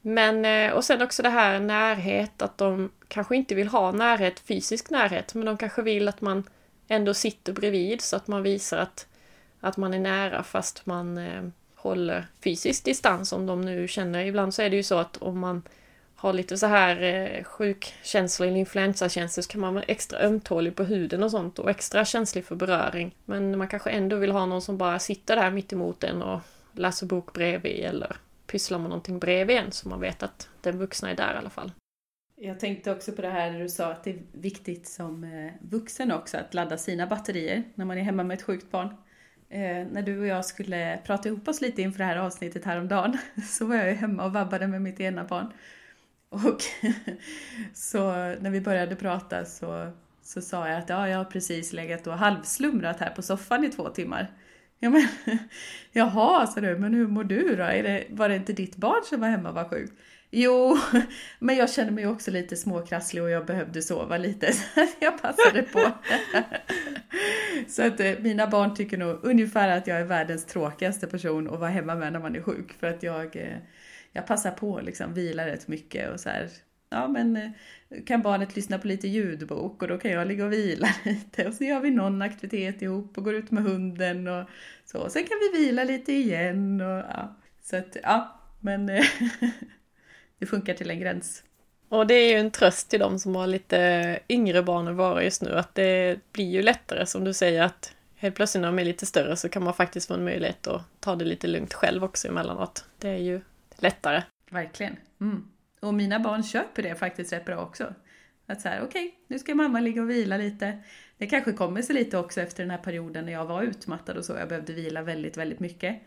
[0.00, 4.40] Men, eh, och sen också det här närhet, att de kanske inte vill ha närhet,
[4.40, 6.44] fysisk närhet, men de kanske vill att man
[6.88, 9.06] ändå sitter bredvid så att man visar att,
[9.60, 11.42] att man är nära fast man eh,
[11.74, 14.24] håller fysisk distans om de nu känner.
[14.24, 15.62] Ibland så är det ju så att om man
[16.16, 20.84] har lite så här eh, sjukkänslor eller influensakänslor så kan man vara extra ömtålig på
[20.84, 23.14] huden och sånt och extra känslig för beröring.
[23.24, 26.40] Men man kanske ändå vill ha någon som bara sitter där mitt emot en och
[26.76, 31.10] läser bok bredvid eller pysslar med någonting bredvid en så man vet att den vuxna
[31.10, 31.72] är där i alla fall.
[32.38, 35.52] Jag tänkte också på det här när du sa att det är viktigt som eh,
[35.60, 38.88] vuxen också att ladda sina batterier när man är hemma med ett sjukt barn.
[39.48, 43.18] Eh, när du och jag skulle prata ihop oss lite inför det här avsnittet häromdagen
[43.48, 45.52] så var jag ju hemma och vabbade med mitt ena barn.
[46.28, 46.62] Och
[47.74, 52.06] så när vi började prata så, så sa jag att ja, jag har precis legat
[52.06, 54.30] och halvslumrat här på soffan i två timmar.
[54.80, 55.08] Ja, men,
[55.92, 57.62] jaha, sa du, men hur mår du då?
[57.62, 59.90] Är det, var det inte ditt barn som var hemma och var sjuk?
[60.30, 60.78] Jo,
[61.38, 65.62] men jag kände mig också lite småkrasslig och jag behövde sova lite så jag passade
[65.62, 65.92] på.
[67.68, 71.60] Så att eh, mina barn tycker nog ungefär att jag är världens tråkigaste person att
[71.60, 73.58] vara hemma med när man är sjuk för att jag eh,
[74.16, 76.48] jag passar på liksom, vila rätt mycket och så här,
[76.88, 77.50] ja men eh,
[78.06, 81.54] kan barnet lyssna på lite ljudbok och då kan jag ligga och vila lite och
[81.54, 84.48] så gör vi någon aktivitet ihop och går ut med hunden och
[84.84, 85.08] så.
[85.10, 87.36] Sen kan vi vila lite igen och ja.
[87.62, 89.04] Så att, ja, men eh,
[90.38, 91.42] det funkar till en gräns.
[91.88, 95.24] Och det är ju en tröst till de som har lite yngre barn att vara
[95.24, 98.78] just nu, att det blir ju lättare som du säger att helt plötsligt när de
[98.78, 101.74] är lite större så kan man faktiskt få en möjlighet att ta det lite lugnt
[101.74, 102.84] själv också emellanåt.
[102.98, 103.40] Det är ju
[103.76, 104.22] lättare.
[104.50, 104.96] Verkligen.
[105.20, 105.48] Mm.
[105.86, 107.94] Och mina barn köper det faktiskt rätt bra också.
[108.46, 110.78] Att så här, okej, okay, nu ska mamma ligga och vila lite.
[111.18, 114.24] Det kanske kommer sig lite också efter den här perioden när jag var utmattad och
[114.24, 114.32] så.
[114.32, 116.02] Jag behövde vila väldigt, väldigt mycket.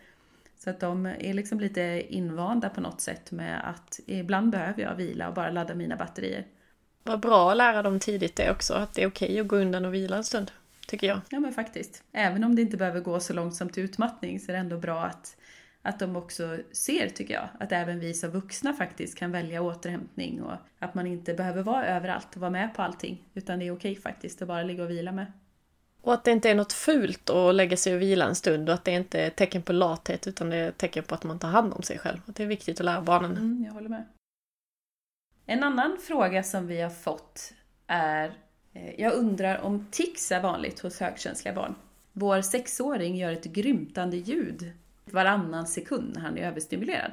[0.58, 4.96] Så att de är liksom lite invanda på något sätt med att ibland behöver jag
[4.96, 6.46] vila och bara ladda mina batterier.
[7.04, 9.56] Vad bra att lära dem tidigt det också, att det är okej okay att gå
[9.56, 10.52] undan och vila en stund,
[10.88, 11.22] tycker jag.
[11.30, 12.04] Ja men faktiskt.
[12.12, 14.78] Även om det inte behöver gå så långt som till utmattning så är det ändå
[14.78, 15.38] bra att,
[15.82, 20.42] att de också ser, tycker jag, att även vi som vuxna faktiskt kan välja återhämtning
[20.42, 23.76] och att man inte behöver vara överallt och vara med på allting, utan det är
[23.76, 25.32] okej faktiskt att bara ligga och vila med.
[26.02, 28.76] Och att det inte är något fult att lägga sig och vila en stund och
[28.76, 31.24] att det inte är ett tecken på lathet utan det är ett tecken på att
[31.24, 32.18] man tar hand om sig själv.
[32.26, 33.32] Att det är viktigt att lära barnen.
[33.32, 34.06] Mm, jag håller med.
[35.46, 37.54] En annan fråga som vi har fått
[37.88, 38.38] är
[38.74, 41.76] eh, Jag undrar om tics är vanligt hos högkänsliga barn?
[42.13, 44.74] Vår sexåring gör ett grymtande ljud
[45.13, 47.12] varannan sekund när han är överstimulerad.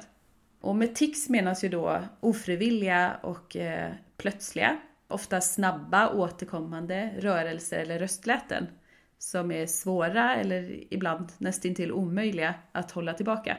[0.61, 7.99] Och med tics menas ju då ofrivilliga och eh, plötsliga ofta snabba återkommande rörelser eller
[7.99, 8.67] röstläten
[9.17, 13.57] som är svåra eller ibland nästintill omöjliga att hålla tillbaka.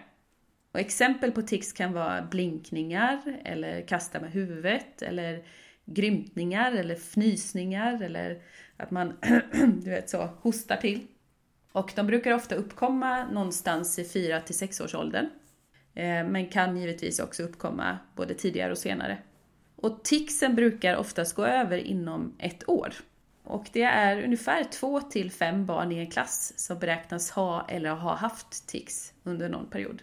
[0.73, 5.45] Och exempel på tics kan vara blinkningar eller kasta med huvudet eller
[5.85, 8.43] grymtningar eller fnysningar eller
[8.77, 9.13] att man
[9.83, 11.07] du vet så, hostar till.
[11.73, 15.27] Och de brukar ofta uppkomma någonstans i 4 till 6 års åldern.
[15.95, 19.19] Eh, men kan givetvis också uppkomma både tidigare och senare.
[19.77, 22.95] Och ticsen brukar oftast gå över inom ett år.
[23.45, 27.91] Och det är ungefär två till fem barn i en klass som beräknas ha eller
[27.91, 30.03] ha haft tics under någon period.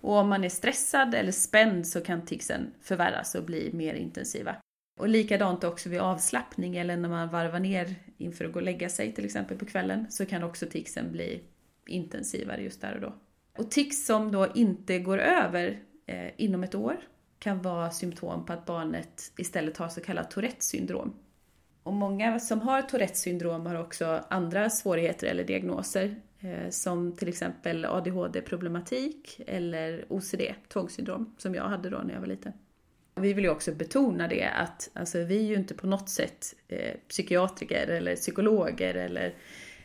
[0.00, 4.56] Och om man är stressad eller spänd så kan ticsen förvärras och bli mer intensiva.
[4.94, 8.88] Och likadant också vid avslappning eller när man varvar ner inför att gå och lägga
[8.88, 11.42] sig till exempel på kvällen så kan också ticsen bli
[11.86, 13.14] intensivare just där och då.
[13.58, 16.96] Och tics som då inte går över eh, inom ett år
[17.38, 21.14] kan vara symptom på att barnet istället har så kallat Tourettes syndrom.
[21.82, 27.28] Och många som har Tourettes syndrom har också andra svårigheter eller diagnoser eh, som till
[27.28, 32.52] exempel ADHD-problematik eller OCD, tvångssyndrom, som jag hade då när jag var liten.
[33.14, 36.54] Vi vill ju också betona det att alltså, vi är ju inte på något sätt
[36.68, 39.34] eh, psykiatriker eller psykologer eller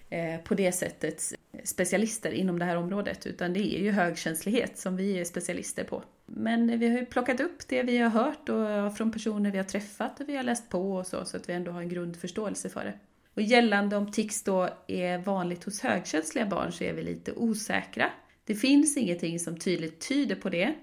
[0.10, 1.24] eh, på det sättet
[1.63, 6.04] specialister inom det här området utan det är ju högkänslighet som vi är specialister på.
[6.26, 9.66] Men vi har ju plockat upp det vi har hört och från personer vi har
[9.66, 12.70] träffat och vi har läst på och så, så att vi ändå har en grundförståelse
[12.70, 12.94] för det.
[13.34, 18.12] Och gällande om tics då är vanligt hos högkänsliga barn så är vi lite osäkra.
[18.46, 20.74] Det finns ingenting som tydligt tyder på det.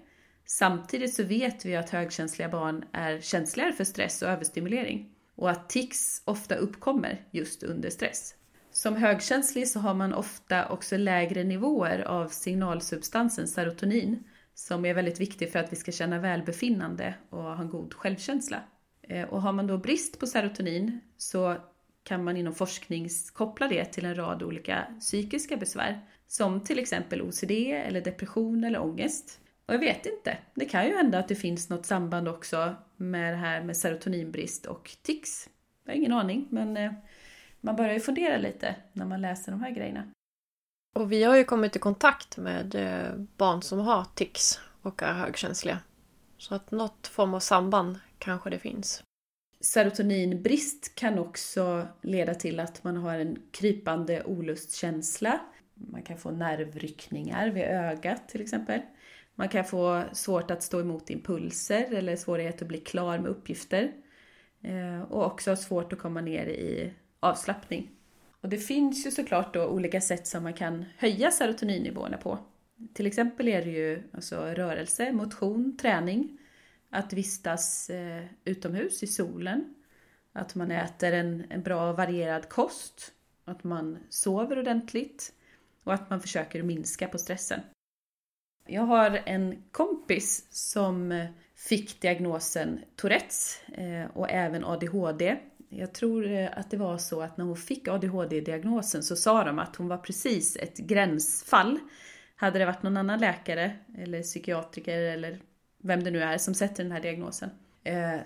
[0.46, 5.68] Samtidigt så vet vi att högkänsliga barn är känsligare för stress och överstimulering och att
[5.68, 8.34] tics ofta uppkommer just under stress.
[8.72, 15.20] Som högkänslig så har man ofta också lägre nivåer av signalsubstansen serotonin som är väldigt
[15.20, 18.62] viktig för att vi ska känna välbefinnande och ha en god självkänsla.
[19.02, 21.56] Eh, och har man då brist på serotonin så
[22.02, 27.22] kan man inom forskning koppla det till en rad olika psykiska besvär som till exempel
[27.22, 29.40] OCD eller depression eller ångest.
[29.66, 33.32] Och jag vet inte, det kan ju hända att det finns något samband också med
[33.32, 35.48] det här med serotoninbrist och tics.
[35.84, 36.92] Jag har ingen aning, men eh,
[37.60, 40.10] man börjar ju fundera lite när man läser de här grejerna.
[40.94, 45.12] Och vi har ju kommit i kontakt med eh, barn som har tics och är
[45.12, 45.78] högkänsliga.
[46.38, 49.02] Så att något form av samband kanske det finns.
[49.60, 55.40] Serotoninbrist kan också leda till att man har en krypande olustkänsla.
[55.74, 58.80] Man kan få nervryckningar vid ögat till exempel.
[59.34, 63.92] Man kan få svårt att stå emot impulser eller svårighet att bli klar med uppgifter.
[64.62, 67.90] Eh, och också svårt att komma ner i avslappning.
[68.40, 72.38] Och det finns ju såklart då olika sätt som man kan höja serotoninnivåerna på.
[72.94, 76.38] Till exempel är det ju alltså rörelse, motion, träning,
[76.90, 79.74] att vistas eh, utomhus i solen,
[80.32, 83.12] att man äter en, en bra varierad kost,
[83.44, 85.32] att man sover ordentligt
[85.84, 87.60] och att man försöker minska på stressen.
[88.66, 95.36] Jag har en kompis som eh, fick diagnosen Tourettes eh, och även ADHD
[95.68, 99.58] jag tror eh, att det var så att när hon fick ADHD-diagnosen så sa de
[99.58, 101.78] att hon var precis ett gränsfall.
[102.36, 105.38] Hade det varit någon annan läkare eller psykiatriker eller
[105.82, 107.50] vem det nu är som sätter den här diagnosen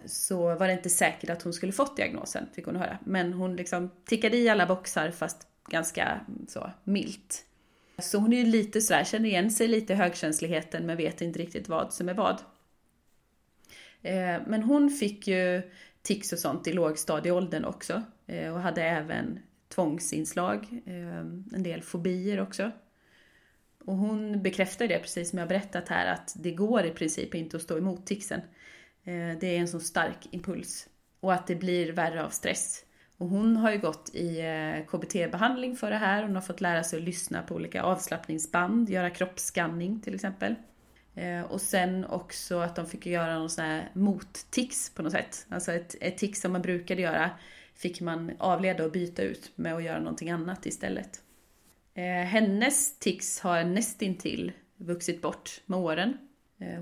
[0.07, 2.99] så var det inte säkert att hon skulle fått diagnosen, fick hon höra.
[3.05, 7.45] Men hon liksom tickade i alla boxar fast ganska mm, så milt.
[7.99, 11.39] Så hon är ju lite sådär, känner igen sig lite i högkänsligheten men vet inte
[11.39, 12.41] riktigt vad som är vad.
[14.03, 15.63] Eh, men hon fick ju
[16.03, 19.39] tics och sånt i lågstadieåldern också eh, och hade även
[19.69, 21.19] tvångsinslag, eh,
[21.53, 22.71] en del fobier också.
[23.85, 27.57] Och hon bekräftar det, precis som jag berättat här, att det går i princip inte
[27.57, 28.41] att stå emot ticsen.
[29.41, 30.89] Det är en så stark impuls.
[31.21, 32.85] Och att det blir värre av stress.
[33.19, 36.23] Och hon har ju gått i eh, KBT-behandling för det här.
[36.23, 40.55] Hon har fått lära sig att lyssna på olika avslappningsband, göra kroppsskanning till exempel.
[41.15, 45.47] Eh, och sen också att de fick göra någon sån här mottics på något sätt.
[45.49, 47.31] Alltså ett, ett tics som man brukade göra
[47.75, 51.23] fick man avleda och byta ut med att göra någonting annat istället.
[51.95, 56.19] Eh, hennes tics har nästintill vuxit bort med åren.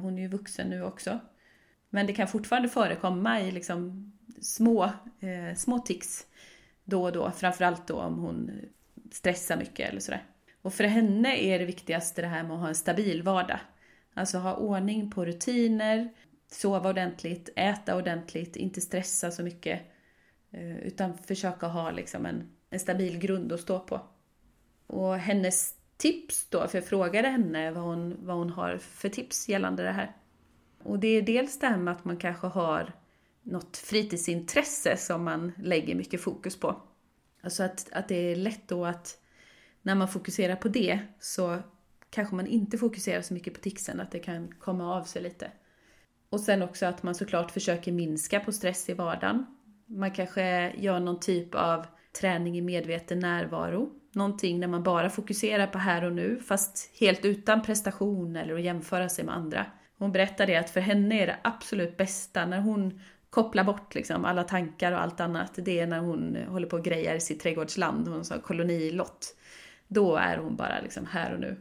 [0.00, 1.20] Hon är ju vuxen nu också.
[1.96, 4.84] Men det kan fortfarande förekomma i liksom små,
[5.20, 6.26] eh, små tics
[6.84, 7.30] då och då.
[7.30, 8.50] Framförallt då om hon
[9.12, 10.24] stressar mycket eller sådär.
[10.62, 13.58] Och för henne är det viktigaste det här med att ha en stabil vardag.
[14.14, 16.12] Alltså ha ordning på rutiner,
[16.52, 19.80] sova ordentligt, äta ordentligt, inte stressa så mycket.
[20.50, 24.00] Eh, utan försöka ha liksom en, en stabil grund att stå på.
[24.86, 29.48] Och hennes tips då, för jag frågade henne vad hon, vad hon har för tips
[29.48, 30.12] gällande det här.
[30.86, 32.92] Och det är dels det här med att man kanske har
[33.42, 36.82] något fritidsintresse som man lägger mycket fokus på.
[37.42, 39.18] Alltså att, att det är lätt då att
[39.82, 41.58] när man fokuserar på det så
[42.10, 45.50] kanske man inte fokuserar så mycket på ticsen, att det kan komma av sig lite.
[46.30, 49.46] Och sen också att man såklart försöker minska på stress i vardagen.
[49.86, 51.86] Man kanske gör någon typ av
[52.20, 53.90] träning i medveten närvaro.
[54.12, 58.62] Någonting där man bara fokuserar på här och nu, fast helt utan prestation eller att
[58.62, 59.66] jämföra sig med andra.
[59.98, 64.44] Hon berättade att för henne är det absolut bästa när hon kopplar bort liksom alla
[64.44, 65.52] tankar och allt annat.
[65.54, 69.36] Det är när hon håller på och grejar i sitt trädgårdsland, hon sa kolonilott.
[69.88, 71.56] Då är hon bara liksom här och nu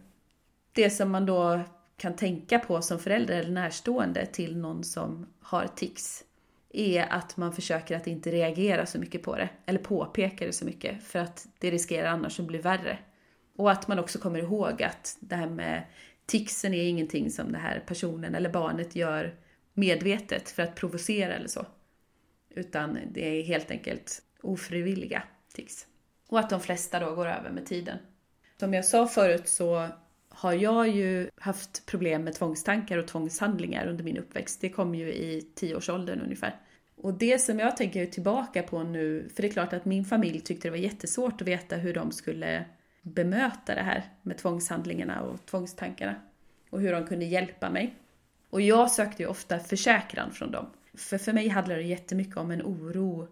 [0.75, 1.61] det som man då
[1.97, 6.23] kan tänka på som förälder eller närstående till någon som har tics
[6.73, 10.65] är att man försöker att inte reagera så mycket på det, eller påpeka det så
[10.65, 12.97] mycket, för att det riskerar annars att bli värre.
[13.57, 15.83] Och att man också kommer ihåg att det här med
[16.25, 19.35] ticsen är ingenting som den här personen eller barnet gör
[19.73, 21.65] medvetet för att provocera eller så.
[22.49, 25.23] Utan det är helt enkelt ofrivilliga
[25.53, 25.87] tics.
[26.27, 27.97] Och att de flesta då går över med tiden.
[28.59, 29.87] Som jag sa förut så
[30.29, 34.61] har jag ju haft problem med tvångstankar och tvångshandlingar under min uppväxt.
[34.61, 36.55] Det kom ju i tioårsåldern ungefär.
[36.95, 40.39] Och det som jag tänker tillbaka på nu, för det är klart att min familj
[40.39, 42.65] tyckte det var jättesvårt att veta hur de skulle
[43.05, 46.15] bemöta det här med tvångshandlingarna och tvångstankarna.
[46.69, 47.95] Och hur de kunde hjälpa mig.
[48.49, 50.65] Och jag sökte ju ofta försäkran från dem.
[50.93, 53.27] För för mig handlade det jättemycket om en oro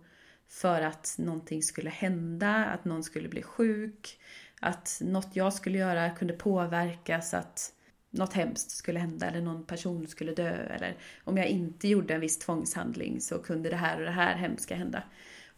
[0.48, 4.20] för att någonting skulle hända, att någon skulle bli sjuk,
[4.60, 7.74] att något jag skulle göra kunde påverkas, att
[8.10, 12.22] något hemskt skulle hända eller någon person skulle dö eller om jag inte gjorde en
[12.22, 15.04] viss tvångshandling så kunde det här och det här hemska hända.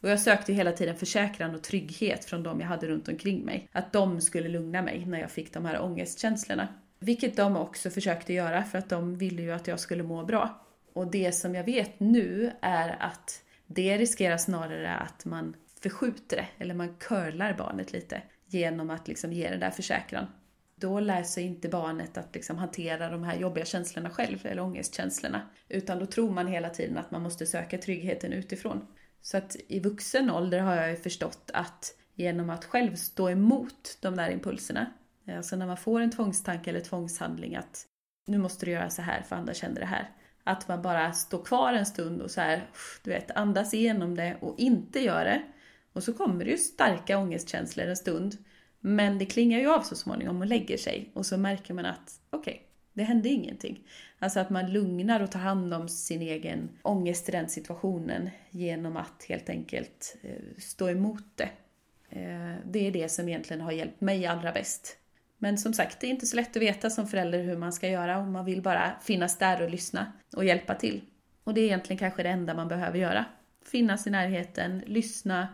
[0.05, 3.69] Och jag sökte hela tiden försäkran och trygghet från de jag hade runt omkring mig.
[3.71, 6.67] Att de skulle lugna mig när jag fick de här ångestkänslorna.
[6.99, 10.65] Vilket de också försökte göra för att de ville ju att jag skulle må bra.
[10.93, 16.47] Och det som jag vet nu är att det riskerar snarare att man förskjuter det,
[16.63, 20.25] eller man curlar barnet lite genom att liksom ge den där försäkran.
[20.75, 25.41] Då lär sig inte barnet att liksom hantera de här jobbiga känslorna själv, eller ångestkänslorna.
[25.69, 28.87] Utan då tror man hela tiden att man måste söka tryggheten utifrån.
[29.25, 33.97] Så att i vuxen ålder har jag ju förstått att genom att själv stå emot
[34.01, 34.91] de där impulserna,
[35.29, 37.85] alltså när man får en tvångstanke eller tvångshandling att
[38.27, 40.09] nu måste du göra så här för andra känner det här.
[40.43, 42.69] Att man bara står kvar en stund och så här,
[43.03, 45.43] du vet, andas igenom det och inte gör det.
[45.93, 48.37] Och så kommer det ju starka ångestkänslor en stund.
[48.79, 51.11] Men det klingar ju av så småningom och lägger sig.
[51.13, 52.63] Och så märker man att okej, okay,
[52.95, 53.79] det hände ingenting.
[54.19, 58.97] Alltså att man lugnar och tar hand om sin egen ångest i den situationen genom
[58.97, 61.49] att helt enkelt eh, stå emot det.
[62.09, 64.97] Eh, det är det som egentligen har hjälpt mig allra bäst.
[65.37, 67.89] Men som sagt, det är inte så lätt att veta som förälder hur man ska
[67.89, 71.01] göra och man vill bara finnas där och lyssna och hjälpa till.
[71.43, 73.25] Och det är egentligen kanske det enda man behöver göra.
[73.65, 75.47] Finnas i närheten, lyssna,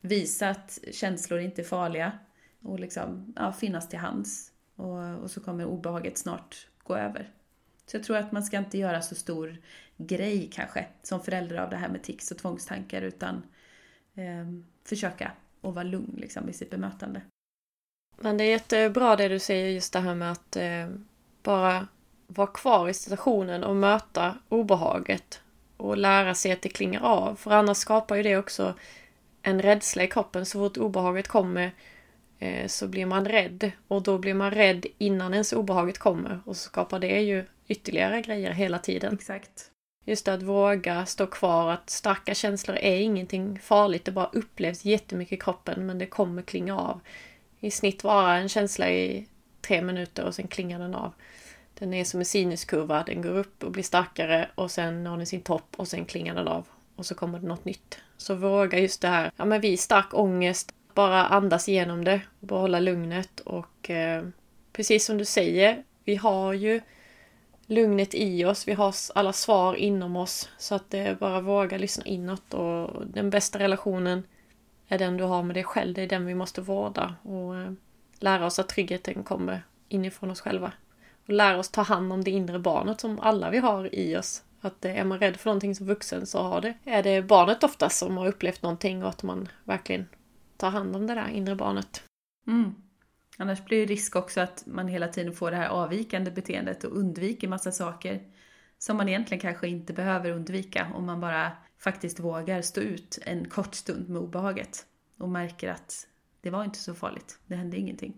[0.00, 2.12] visa att känslor inte är farliga
[2.62, 4.52] och liksom, ja, finnas till hands.
[4.76, 7.28] Och, och så kommer obehaget snart gå över.
[7.86, 9.56] Så jag tror att man ska inte göra så stor
[9.96, 13.42] grej kanske som förälder av det här med tics och tvångstankar utan
[14.14, 14.46] eh,
[14.84, 15.32] försöka
[15.62, 17.20] att vara lugn liksom, i sitt bemötande.
[18.16, 20.88] Men det är jättebra det du säger just det här med att eh,
[21.42, 21.86] bara
[22.26, 25.40] vara kvar i situationen och möta obehaget
[25.76, 27.36] och lära sig att det klingar av.
[27.36, 28.74] För annars skapar ju det också
[29.42, 31.72] en rädsla i kroppen så fort obehaget kommer
[32.66, 33.70] så blir man rädd.
[33.88, 38.22] Och då blir man rädd innan ens obehaget kommer och så skapar det ju ytterligare
[38.22, 39.14] grejer hela tiden.
[39.14, 39.70] Exakt.
[40.04, 44.84] Just det, att våga stå kvar, att starka känslor är ingenting farligt, det bara upplevs
[44.84, 47.00] jättemycket i kroppen men det kommer klinga av.
[47.60, 49.26] I snitt vara en känsla i
[49.60, 51.12] tre minuter och sen klingar den av.
[51.78, 55.26] Den är som en sinuskurva, den går upp och blir starkare och sen når den
[55.26, 56.66] sin topp och sen klingar den av.
[56.96, 57.98] Och så kommer det något nytt.
[58.16, 62.80] Så våga just det här, ja men vid stark ångest, bara andas igenom det, behålla
[62.80, 64.24] lugnet och eh,
[64.72, 66.80] precis som du säger, vi har ju
[67.66, 70.48] lugnet i oss, vi har alla svar inom oss.
[70.58, 74.22] Så att det är bara våga lyssna inåt och den bästa relationen
[74.88, 77.72] är den du har med dig själv, det är den vi måste vårda och eh,
[78.18, 80.72] lära oss att tryggheten kommer inifrån oss själva.
[81.26, 84.42] Och lära oss ta hand om det inre barnet som alla vi har i oss.
[84.60, 87.98] Att är man rädd för någonting som vuxen så har det, är det barnet oftast
[87.98, 90.08] som har upplevt någonting och att man verkligen
[90.60, 92.02] tar hand om det där inre barnet.
[92.46, 92.74] Mm.
[93.38, 96.96] Annars blir det risk också att man hela tiden får det här avvikande beteendet och
[96.96, 98.22] undviker massa saker
[98.78, 103.48] som man egentligen kanske inte behöver undvika om man bara faktiskt vågar stå ut en
[103.48, 104.86] kort stund med obehaget
[105.18, 106.06] och märker att
[106.40, 108.14] det var inte så farligt, det hände ingenting.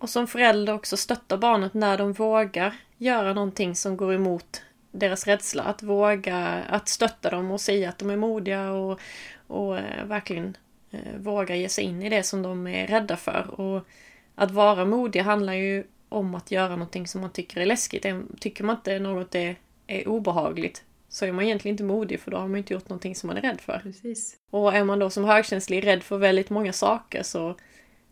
[0.00, 5.26] Och som förälder också stötta barnet när de vågar göra någonting som går emot deras
[5.26, 5.62] rädsla.
[5.62, 6.38] Att våga
[6.68, 9.00] att stötta dem och säga att de är modiga och,
[9.46, 10.56] och eh, verkligen
[10.92, 13.60] eh, våga ge sig in i det som de är rädda för.
[13.60, 13.86] Och
[14.34, 18.06] att vara modig handlar ju om att göra någonting som man tycker är läskigt.
[18.40, 22.36] Tycker man inte något är, är obehagligt så är man egentligen inte modig för då
[22.36, 23.78] har man inte gjort någonting som man är rädd för.
[23.78, 24.36] Precis.
[24.50, 27.56] Och är man då som högkänslig rädd för väldigt många saker så,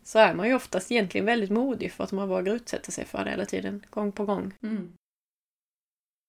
[0.04, 3.24] så är man ju oftast egentligen väldigt modig för att man vågar utsätta sig för
[3.24, 4.54] det hela tiden, gång på gång.
[4.62, 4.92] Mm.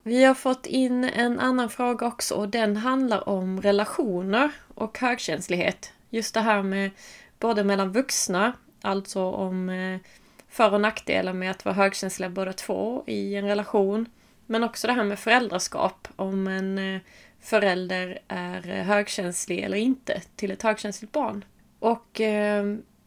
[0.04, 5.92] Vi har fått in en annan fråga också och den handlar om relationer och högkänslighet.
[6.12, 6.90] Just det här med
[7.38, 8.52] både mellan vuxna,
[8.82, 10.00] alltså om eh,
[10.48, 14.06] för och nackdelar med att vara högkänsliga båda två i en relation.
[14.46, 17.00] Men också det här med föräldraskap, om en eh,
[17.40, 21.44] förälder är högkänslig eller inte till ett högkänsligt barn.
[21.78, 22.64] Och eh,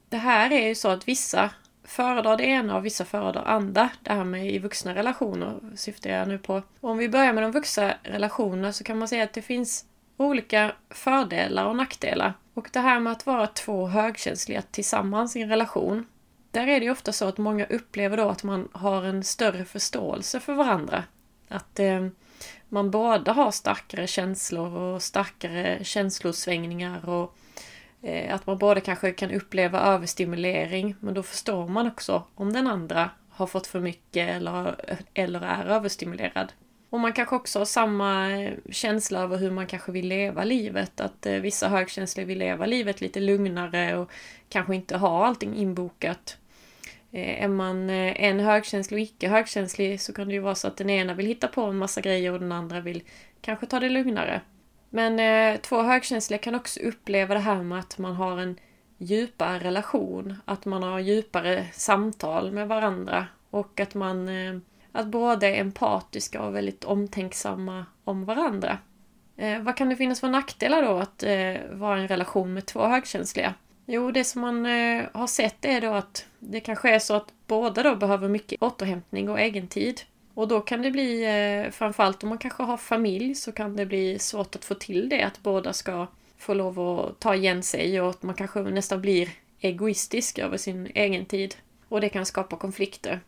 [0.10, 1.50] det här är ju så att vissa
[1.84, 3.90] föredrar det ena och vissa föredrar andra.
[4.04, 6.62] Det här med i vuxna relationer syftar jag nu på.
[6.80, 9.86] Och om vi börjar med de vuxna relationerna så kan man säga att det finns
[10.18, 12.34] olika fördelar och nackdelar.
[12.56, 16.06] Och det här med att vara två högkänsliga tillsammans i en relation.
[16.52, 19.66] Där är det ju ofta så att många upplever då att man har en större
[19.66, 21.04] förståelse för varandra.
[21.48, 22.08] Att eh,
[22.70, 27.38] man båda har starkare känslor och starkare känslosvängningar och
[28.02, 30.96] eh, att man båda kanske kan uppleva överstimulering.
[31.00, 34.76] Men då förstår man också om den andra har fått för mycket eller,
[35.14, 36.54] eller är överstimulerad.
[36.90, 38.30] Och man kanske också har samma
[38.70, 41.00] känsla över hur man kanske vill leva livet.
[41.00, 44.12] Att eh, vissa högkänsliga vill leva livet lite lugnare och
[44.50, 46.38] kanske inte ha allting inbokat.
[47.12, 50.68] Eh, är man eh, en högkänslig och icke högkänslig så kan det ju vara så
[50.68, 53.04] att den ena vill hitta på en massa grejer och den andra vill
[53.42, 54.42] kanske ta det lugnare.
[54.90, 58.60] Men eh, två högkänsliga kan också uppleva det här med att man har en
[58.98, 64.58] djupare relation, att man har djupare samtal med varandra och att man eh,
[64.96, 68.78] att båda är empatiska och väldigt omtänksamma om varandra.
[69.38, 72.66] Eh, vad kan det finnas för nackdelar då att eh, vara i en relation med
[72.66, 73.54] två högkänsliga?
[73.86, 77.34] Jo, det som man eh, har sett är då att det kanske är så att
[77.48, 80.02] båda då behöver mycket återhämtning och egen tid.
[80.34, 83.86] Och då kan det bli, eh, framförallt om man kanske har familj, så kan det
[83.86, 88.02] bli svårt att få till det, att båda ska få lov att ta igen sig
[88.02, 89.30] och att man kanske nästan blir
[89.60, 91.56] egoistisk över sin egen tid.
[91.90, 93.20] Och det kan skapa konflikter.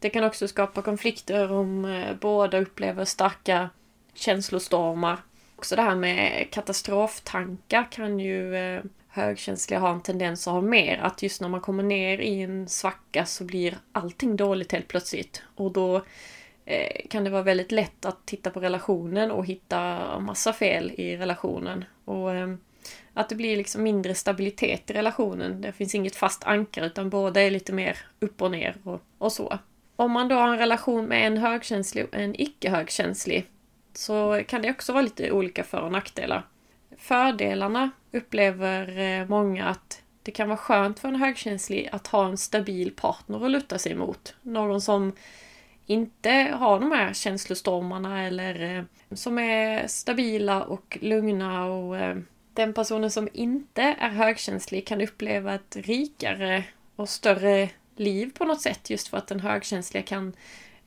[0.00, 3.70] Det kan också skapa konflikter om eh, båda upplever starka
[4.14, 5.18] känslostormar.
[5.56, 10.98] Också det här med katastroftankar kan ju eh, högkänsliga har en tendens att ha mer.
[10.98, 15.42] Att just när man kommer ner i en svacka så blir allting dåligt helt plötsligt.
[15.54, 16.04] Och då
[16.64, 21.16] eh, kan det vara väldigt lätt att titta på relationen och hitta massa fel i
[21.16, 21.84] relationen.
[22.04, 22.54] Och eh,
[23.14, 25.60] att det blir liksom mindre stabilitet i relationen.
[25.60, 29.32] Det finns inget fast ankar utan båda är lite mer upp och ner och, och
[29.32, 29.58] så.
[29.96, 33.46] Om man då har en relation med en högkänslig och en icke högkänslig
[33.92, 36.46] så kan det också vara lite olika för och nackdelar.
[36.98, 42.36] Fördelarna upplever eh, många att det kan vara skönt för en högkänslig att ha en
[42.36, 44.34] stabil partner att luta sig mot.
[44.42, 45.12] Någon som
[45.86, 48.84] inte har de här känslostormarna eller eh,
[49.14, 52.16] som är stabila och lugna och eh,
[52.54, 56.64] den personen som inte är högkänslig kan uppleva ett rikare
[56.96, 57.70] och större
[58.00, 60.32] liv på något sätt just för att den högkänsliga kan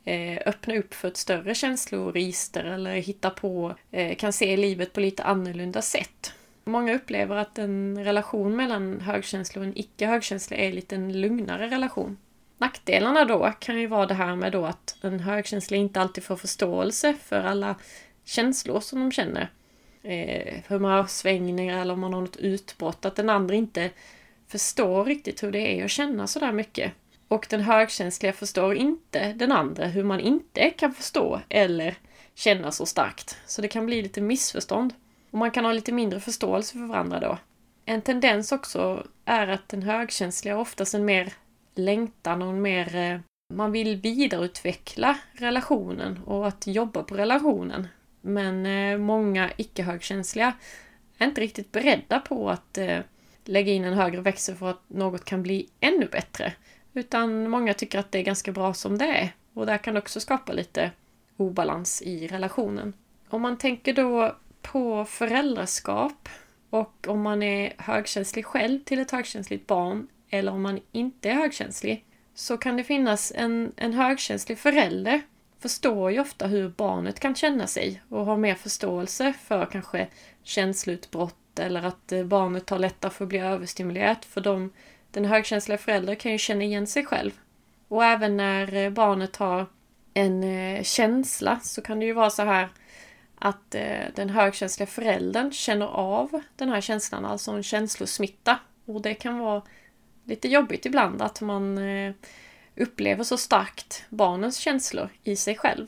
[0.05, 4.99] eh, öppna upp för ett större känsloregister eller hitta på, eh, kan se livet på
[4.99, 6.34] lite annorlunda sätt.
[6.64, 11.68] Många upplever att en relation mellan högkänslig och en icke högkänslig är lite en lugnare
[11.68, 12.18] relation.
[12.57, 16.36] Nackdelarna då kan ju vara det här med då att en högkänslig inte alltid får
[16.36, 17.76] förståelse för alla
[18.26, 19.49] känslor som de känner.
[20.03, 23.05] Eh, humörsvängningar eller om man har något utbrott.
[23.05, 23.89] Att den andra inte
[24.50, 26.91] förstår riktigt hur det är att känna sådär mycket.
[27.28, 31.95] Och den högkänsliga förstår inte den andra hur man inte kan förstå eller
[32.36, 33.38] känna så starkt.
[33.45, 34.93] Så det kan bli lite missförstånd.
[35.32, 37.38] Och man kan ha lite mindre förståelse för varandra då.
[37.86, 41.34] En tendens också är att den högkänsliga oftast en mer
[41.76, 42.95] längtan och en mer...
[42.95, 43.20] Eh,
[43.54, 47.88] man vill vidareutveckla relationen och att jobba på relationen.
[48.22, 50.54] Men eh, många icke-högkänsliga
[51.18, 53.00] är inte riktigt beredda på att eh,
[53.46, 56.54] lägga in en högre växel för att något kan bli ännu bättre.
[56.94, 59.34] Utan många tycker att det är ganska bra som det är.
[59.54, 60.92] Och där kan det också skapa lite
[61.38, 62.94] obalans i relationen.
[63.30, 66.30] Om man tänker då på föräldraskap
[66.70, 71.34] och om man är högkänslig själv till ett högkänsligt barn eller om man inte är
[71.34, 75.22] högkänslig så kan det finnas en, en högkänslig förälder
[75.60, 80.08] förstår ju ofta hur barnet kan känna sig och har mer förståelse för kanske
[80.44, 84.26] känsloutbrott eller att eh, barnet har lättare för att bli överstimulerat.
[84.26, 84.74] För de,
[85.12, 87.32] den högkänsliga föräldern kan ju känna igen sig själv.
[87.88, 89.66] Och även när eh, barnet har
[90.14, 92.70] en eh, känsla så kan det ju vara så här
[93.41, 93.76] att
[94.16, 98.60] den högkänsliga föräldern känner av den här känslan, alltså en känslosmitta.
[98.86, 99.62] Och det kan vara
[100.24, 101.80] lite jobbigt ibland att man
[102.76, 105.88] upplever så starkt barnens känslor i sig själv.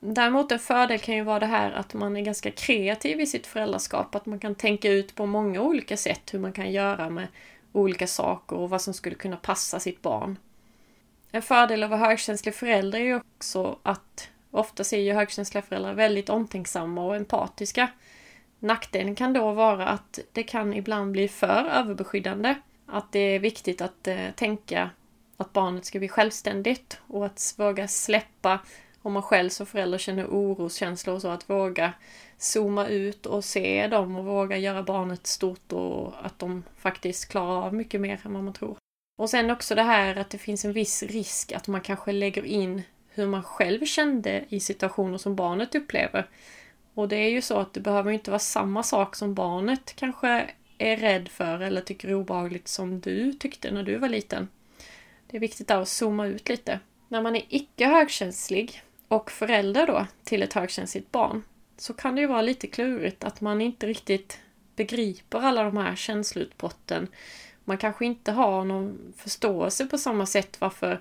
[0.00, 3.46] Däremot en fördel kan ju vara det här att man är ganska kreativ i sitt
[3.46, 7.28] föräldraskap, att man kan tänka ut på många olika sätt hur man kan göra med
[7.72, 10.38] olika saker och vad som skulle kunna passa sitt barn.
[11.30, 15.62] En fördel av att vara högkänslig förälder är ju också att ofta är ju högkänsliga
[15.62, 17.88] föräldrar väldigt omtänksamma och empatiska.
[18.58, 22.54] Nackdelen kan då vara att det kan ibland bli för överbeskyddande.
[22.86, 24.90] Att det är viktigt att eh, tänka
[25.36, 28.58] att barnet ska bli självständigt och att våga släppa
[29.08, 31.92] om man själv som förälder känner oroskänslor och så, att våga
[32.38, 37.62] zooma ut och se dem och våga göra barnet stort och att de faktiskt klarar
[37.62, 38.76] av mycket mer än vad man tror.
[39.18, 42.44] Och sen också det här att det finns en viss risk att man kanske lägger
[42.44, 46.26] in hur man själv kände i situationer som barnet upplever.
[46.94, 50.50] Och det är ju så att det behöver inte vara samma sak som barnet kanske
[50.78, 54.48] är rädd för eller tycker är obehagligt som du tyckte när du var liten.
[55.26, 56.80] Det är viktigt att zooma ut lite.
[57.08, 61.42] När man är icke högkänslig och förälder då till ett högkänsligt barn
[61.76, 64.40] så kan det ju vara lite klurigt att man inte riktigt
[64.76, 67.08] begriper alla de här känsloutbrotten.
[67.64, 71.00] Man kanske inte har någon förståelse på samma sätt varför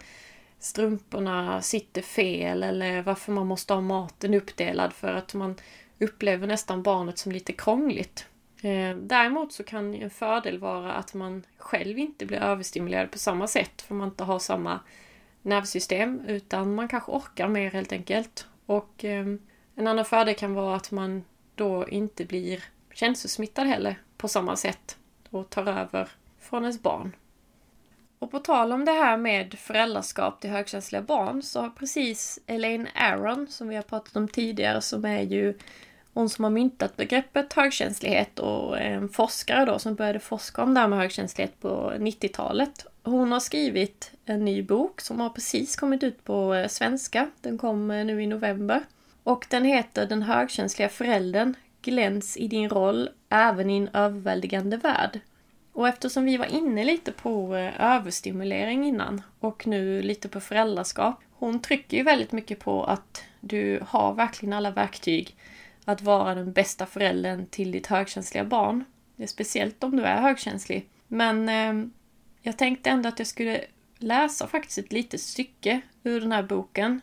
[0.59, 5.55] strumporna sitter fel eller varför man måste ha maten uppdelad för att man
[5.99, 8.25] upplever nästan barnet som lite krångligt.
[8.61, 13.47] Eh, däremot så kan en fördel vara att man själv inte blir överstimulerad på samma
[13.47, 14.79] sätt för man inte har samma
[15.47, 18.47] nervsystem utan man kanske orkar mer helt enkelt.
[18.65, 19.25] Och eh,
[19.75, 21.23] en annan fördel kan vara att man
[21.55, 24.97] då inte blir känslosmittad heller på samma sätt
[25.29, 27.15] och tar över från ens barn.
[28.19, 32.87] Och på tal om det här med föräldraskap till högkänsliga barn så har precis Elaine
[32.95, 35.57] Aron, som vi har pratat om tidigare, som är ju
[36.17, 40.79] hon som har myntat begreppet högkänslighet och en forskare då som började forska om det
[40.79, 42.85] här med högkänslighet på 90-talet.
[43.03, 47.29] Hon har skrivit en ny bok som har precis kommit ut på eh, svenska.
[47.41, 48.81] Den kom eh, nu i november.
[49.23, 55.19] Och den heter Den högkänsliga föräldern Gläns i din roll även i en överväldigande värld.
[55.73, 61.15] Och eftersom vi var inne lite på eh, överstimulering innan och nu lite på föräldraskap.
[61.33, 65.35] Hon trycker ju väldigt mycket på att du har verkligen alla verktyg
[65.91, 68.83] att vara den bästa föräldern till ditt högkänsliga barn.
[69.25, 70.89] Speciellt om du är högkänslig.
[71.07, 71.89] Men eh,
[72.41, 73.61] jag tänkte ändå att jag skulle
[73.97, 77.01] läsa faktiskt ett litet stycke ur den här boken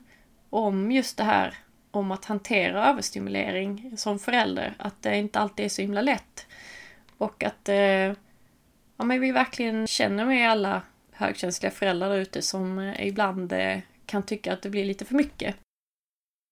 [0.51, 1.55] om just det här
[1.91, 4.75] om att hantera överstimulering som förälder.
[4.79, 6.47] Att det inte alltid är så himla lätt.
[7.19, 7.77] Och att eh,
[8.97, 10.83] ja, men vi verkligen känner med alla
[11.13, 15.15] högkänsliga föräldrar där ute som eh, ibland eh, kan tycka att det blir lite för
[15.15, 15.57] mycket.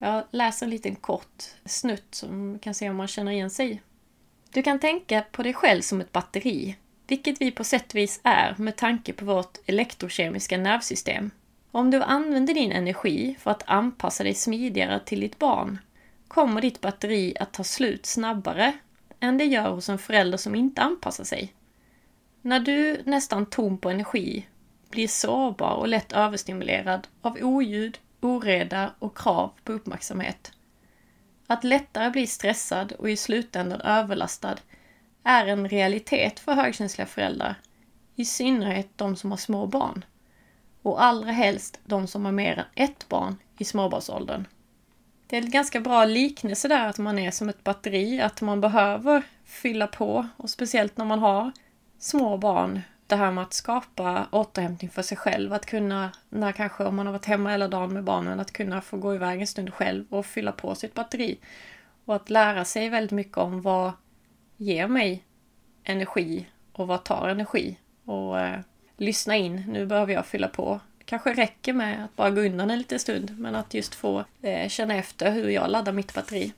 [0.05, 3.82] Jag läser en liten kort snutt som kan se om man känner igen sig
[4.50, 6.76] Du kan tänka på dig själv som ett batteri,
[7.07, 11.30] vilket vi på sätt och vis är med tanke på vårt elektrokemiska nervsystem.
[11.70, 15.78] Om du använder din energi för att anpassa dig smidigare till ditt barn
[16.28, 18.72] kommer ditt batteri att ta slut snabbare
[19.20, 21.53] än det gör hos en förälder som inte anpassar sig.
[22.40, 24.46] När du, nästan tom på energi,
[24.90, 30.53] blir sårbar och lätt överstimulerad av oljud, oreda och krav på uppmärksamhet.
[31.47, 34.57] Att lättare bli stressad och i slutändan överlastad
[35.25, 37.55] är en realitet för högkänsliga föräldrar.
[38.16, 40.05] I synnerhet de som har små barn.
[40.83, 44.45] Och allra helst de som har mer än ett barn i småbarnsåldern.
[45.27, 48.61] Det är en ganska bra liknelse där att man är som ett batteri, att man
[48.61, 51.53] behöver fylla på och speciellt när man har
[51.99, 52.81] små barn.
[53.12, 57.06] Det här med att skapa återhämtning för sig själv, att kunna, när kanske om man
[57.06, 60.04] har varit hemma hela dagen med barnen, att kunna få gå iväg en stund själv
[60.10, 61.38] och fylla på sitt batteri.
[62.04, 63.92] Och att lära sig väldigt mycket om vad
[64.56, 65.24] ger mig
[65.84, 67.78] energi och vad tar energi.
[68.04, 68.60] Och eh,
[68.96, 70.80] lyssna in, nu behöver jag fylla på.
[70.98, 74.24] Det kanske räcker med att bara gå undan en liten stund, men att just få
[74.42, 76.52] eh, känna efter hur jag laddar mitt batteri.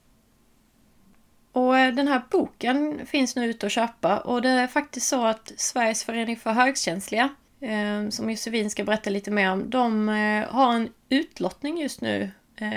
[1.55, 5.27] Och eh, den här boken finns nu ute att köpa och det är faktiskt så
[5.27, 7.29] att Sveriges förening för högkänsliga,
[7.61, 12.31] eh, som Josefin ska berätta lite mer om, de eh, har en utlottning just nu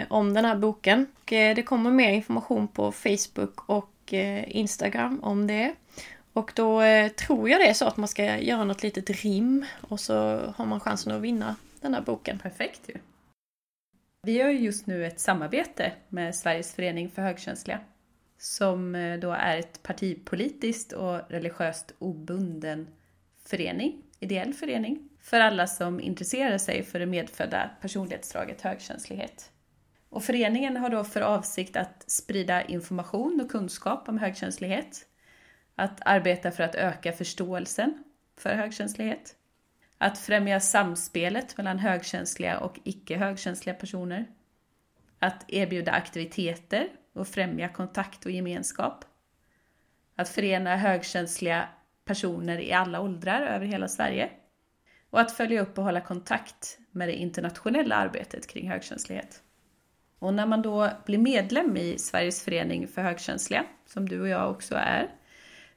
[0.09, 1.07] om den här boken.
[1.25, 4.13] Det kommer mer information på Facebook och
[4.47, 5.73] Instagram om det.
[6.33, 9.99] Och då tror jag det är så att man ska göra något litet rim och
[9.99, 10.13] så
[10.55, 12.39] har man chansen att vinna den här boken.
[12.39, 12.93] Perfekt ju!
[14.21, 17.79] Vi har just nu ett samarbete med Sveriges förening för högkänsliga
[18.37, 22.87] som eh, då är ett partipolitiskt och religiöst obunden
[23.45, 29.51] förening, ideell förening, för alla som intresserar sig för det medfödda personlighetsdraget högkänslighet.
[30.09, 35.05] Och föreningen har då för avsikt att sprida information och kunskap om högkänslighet,
[35.75, 38.03] att arbeta för att öka förståelsen
[38.37, 39.35] för högkänslighet,
[39.97, 44.25] att främja samspelet mellan högkänsliga och icke högkänsliga personer,
[45.19, 49.05] att erbjuda aktiviteter och främja kontakt och gemenskap.
[50.15, 51.69] Att förena högkänsliga
[52.05, 54.29] personer i alla åldrar över hela Sverige.
[55.09, 59.41] Och att följa upp och hålla kontakt med det internationella arbetet kring högkänslighet.
[60.19, 64.51] Och när man då blir medlem i Sveriges förening för högkänsliga, som du och jag
[64.51, 65.11] också är,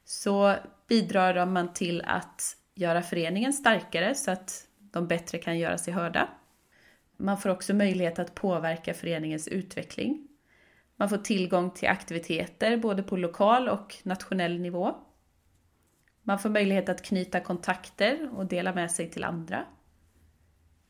[0.04, 0.56] så
[0.88, 6.28] bidrar man till att göra föreningen starkare så att de bättre kan göra sig hörda.
[7.16, 10.28] Man får också möjlighet att påverka föreningens utveckling
[11.00, 14.96] man får tillgång till aktiviteter både på lokal och nationell nivå.
[16.22, 19.64] Man får möjlighet att knyta kontakter och dela med sig till andra.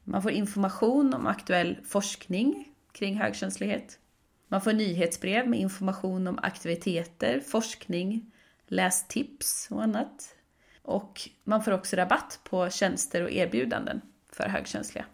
[0.04, 3.98] Man får information om aktuell forskning kring högkänslighet.
[4.48, 8.32] Man får nyhetsbrev med information om aktiviteter, forskning,
[8.66, 10.36] lästips och annat.
[10.82, 14.00] Och man får också rabatt på tjänster och erbjudanden
[14.32, 15.04] för högkänsliga.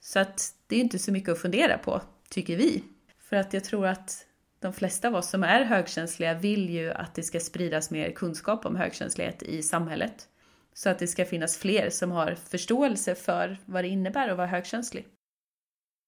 [0.00, 2.84] Så att det är inte så mycket att fundera på, tycker vi.
[3.28, 4.26] För att jag tror att
[4.60, 8.66] de flesta av oss som är högkänsliga vill ju att det ska spridas mer kunskap
[8.66, 10.28] om högkänslighet i samhället.
[10.74, 14.46] Så att det ska finnas fler som har förståelse för vad det innebär att vara
[14.46, 15.06] högkänslig.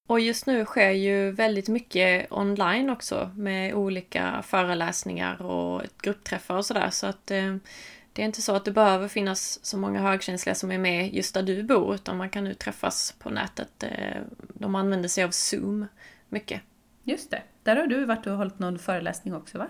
[0.07, 6.65] Och just nu sker ju väldigt mycket online också med olika föreläsningar och gruppträffar och
[6.65, 6.89] sådär.
[6.89, 7.55] Så att eh,
[8.13, 11.33] det är inte så att det behöver finnas så många högkänsliga som är med just
[11.33, 13.83] där du bor, utan man kan nu träffas på nätet.
[13.83, 14.21] Eh,
[14.53, 15.85] de använder sig av Zoom
[16.29, 16.61] mycket.
[17.09, 17.43] Just det.
[17.63, 19.69] Där har du varit och hållit någon föreläsning också va?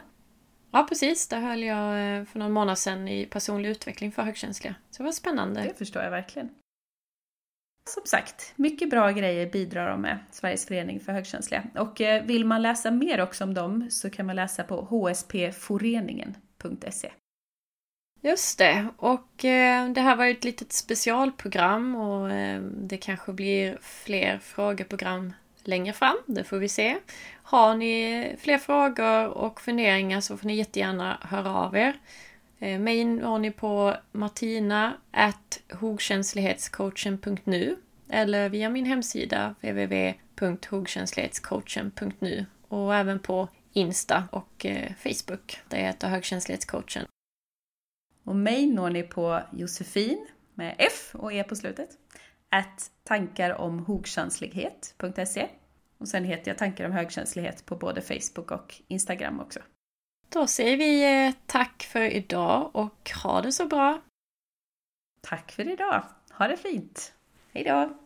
[0.72, 4.76] Ja precis, där höll jag eh, för någon månad sedan i personlig utveckling för högkänsliga.
[4.90, 5.64] Så det var spännande.
[5.64, 6.50] Det förstår jag verkligen.
[7.90, 11.64] Som sagt, mycket bra grejer bidrar de med, Sveriges förening för högkänsliga.
[11.76, 17.12] Och eh, vill man läsa mer också om dem så kan man läsa på hspforeningen.se.
[18.22, 22.30] Just det, och eh, det här var ju ett litet specialprogram och
[22.88, 25.34] det kanske blir fler frågeprogram
[25.70, 26.98] längre fram, det får vi se.
[27.44, 32.00] Har ni fler frågor och funderingar så får ni jättegärna höra av er.
[32.60, 34.94] Eh, mig når ni på martina
[35.72, 37.76] hogkänslighetscoachen.nu
[38.10, 46.08] eller via min hemsida www.hogkänslighetscoachen.nu och även på Insta och eh, Facebook där jag heter
[46.08, 47.06] Högkänslighetscoachen.
[48.24, 51.90] Och mig når ni på Josefin med F och E på slutet
[52.50, 55.50] att tankaromhogkänslighet.se
[56.00, 59.60] och sen heter jag Tankar om högkänslighet på både Facebook och Instagram också.
[60.30, 64.02] Då säger vi eh, tack för idag och ha det så bra!
[65.22, 66.04] Tack för idag!
[66.32, 67.14] Ha det fint!
[67.52, 67.98] Hejdå!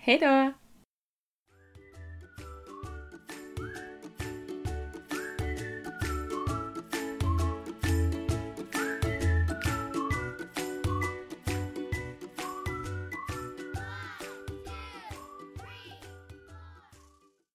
[0.00, 0.52] Hejdå!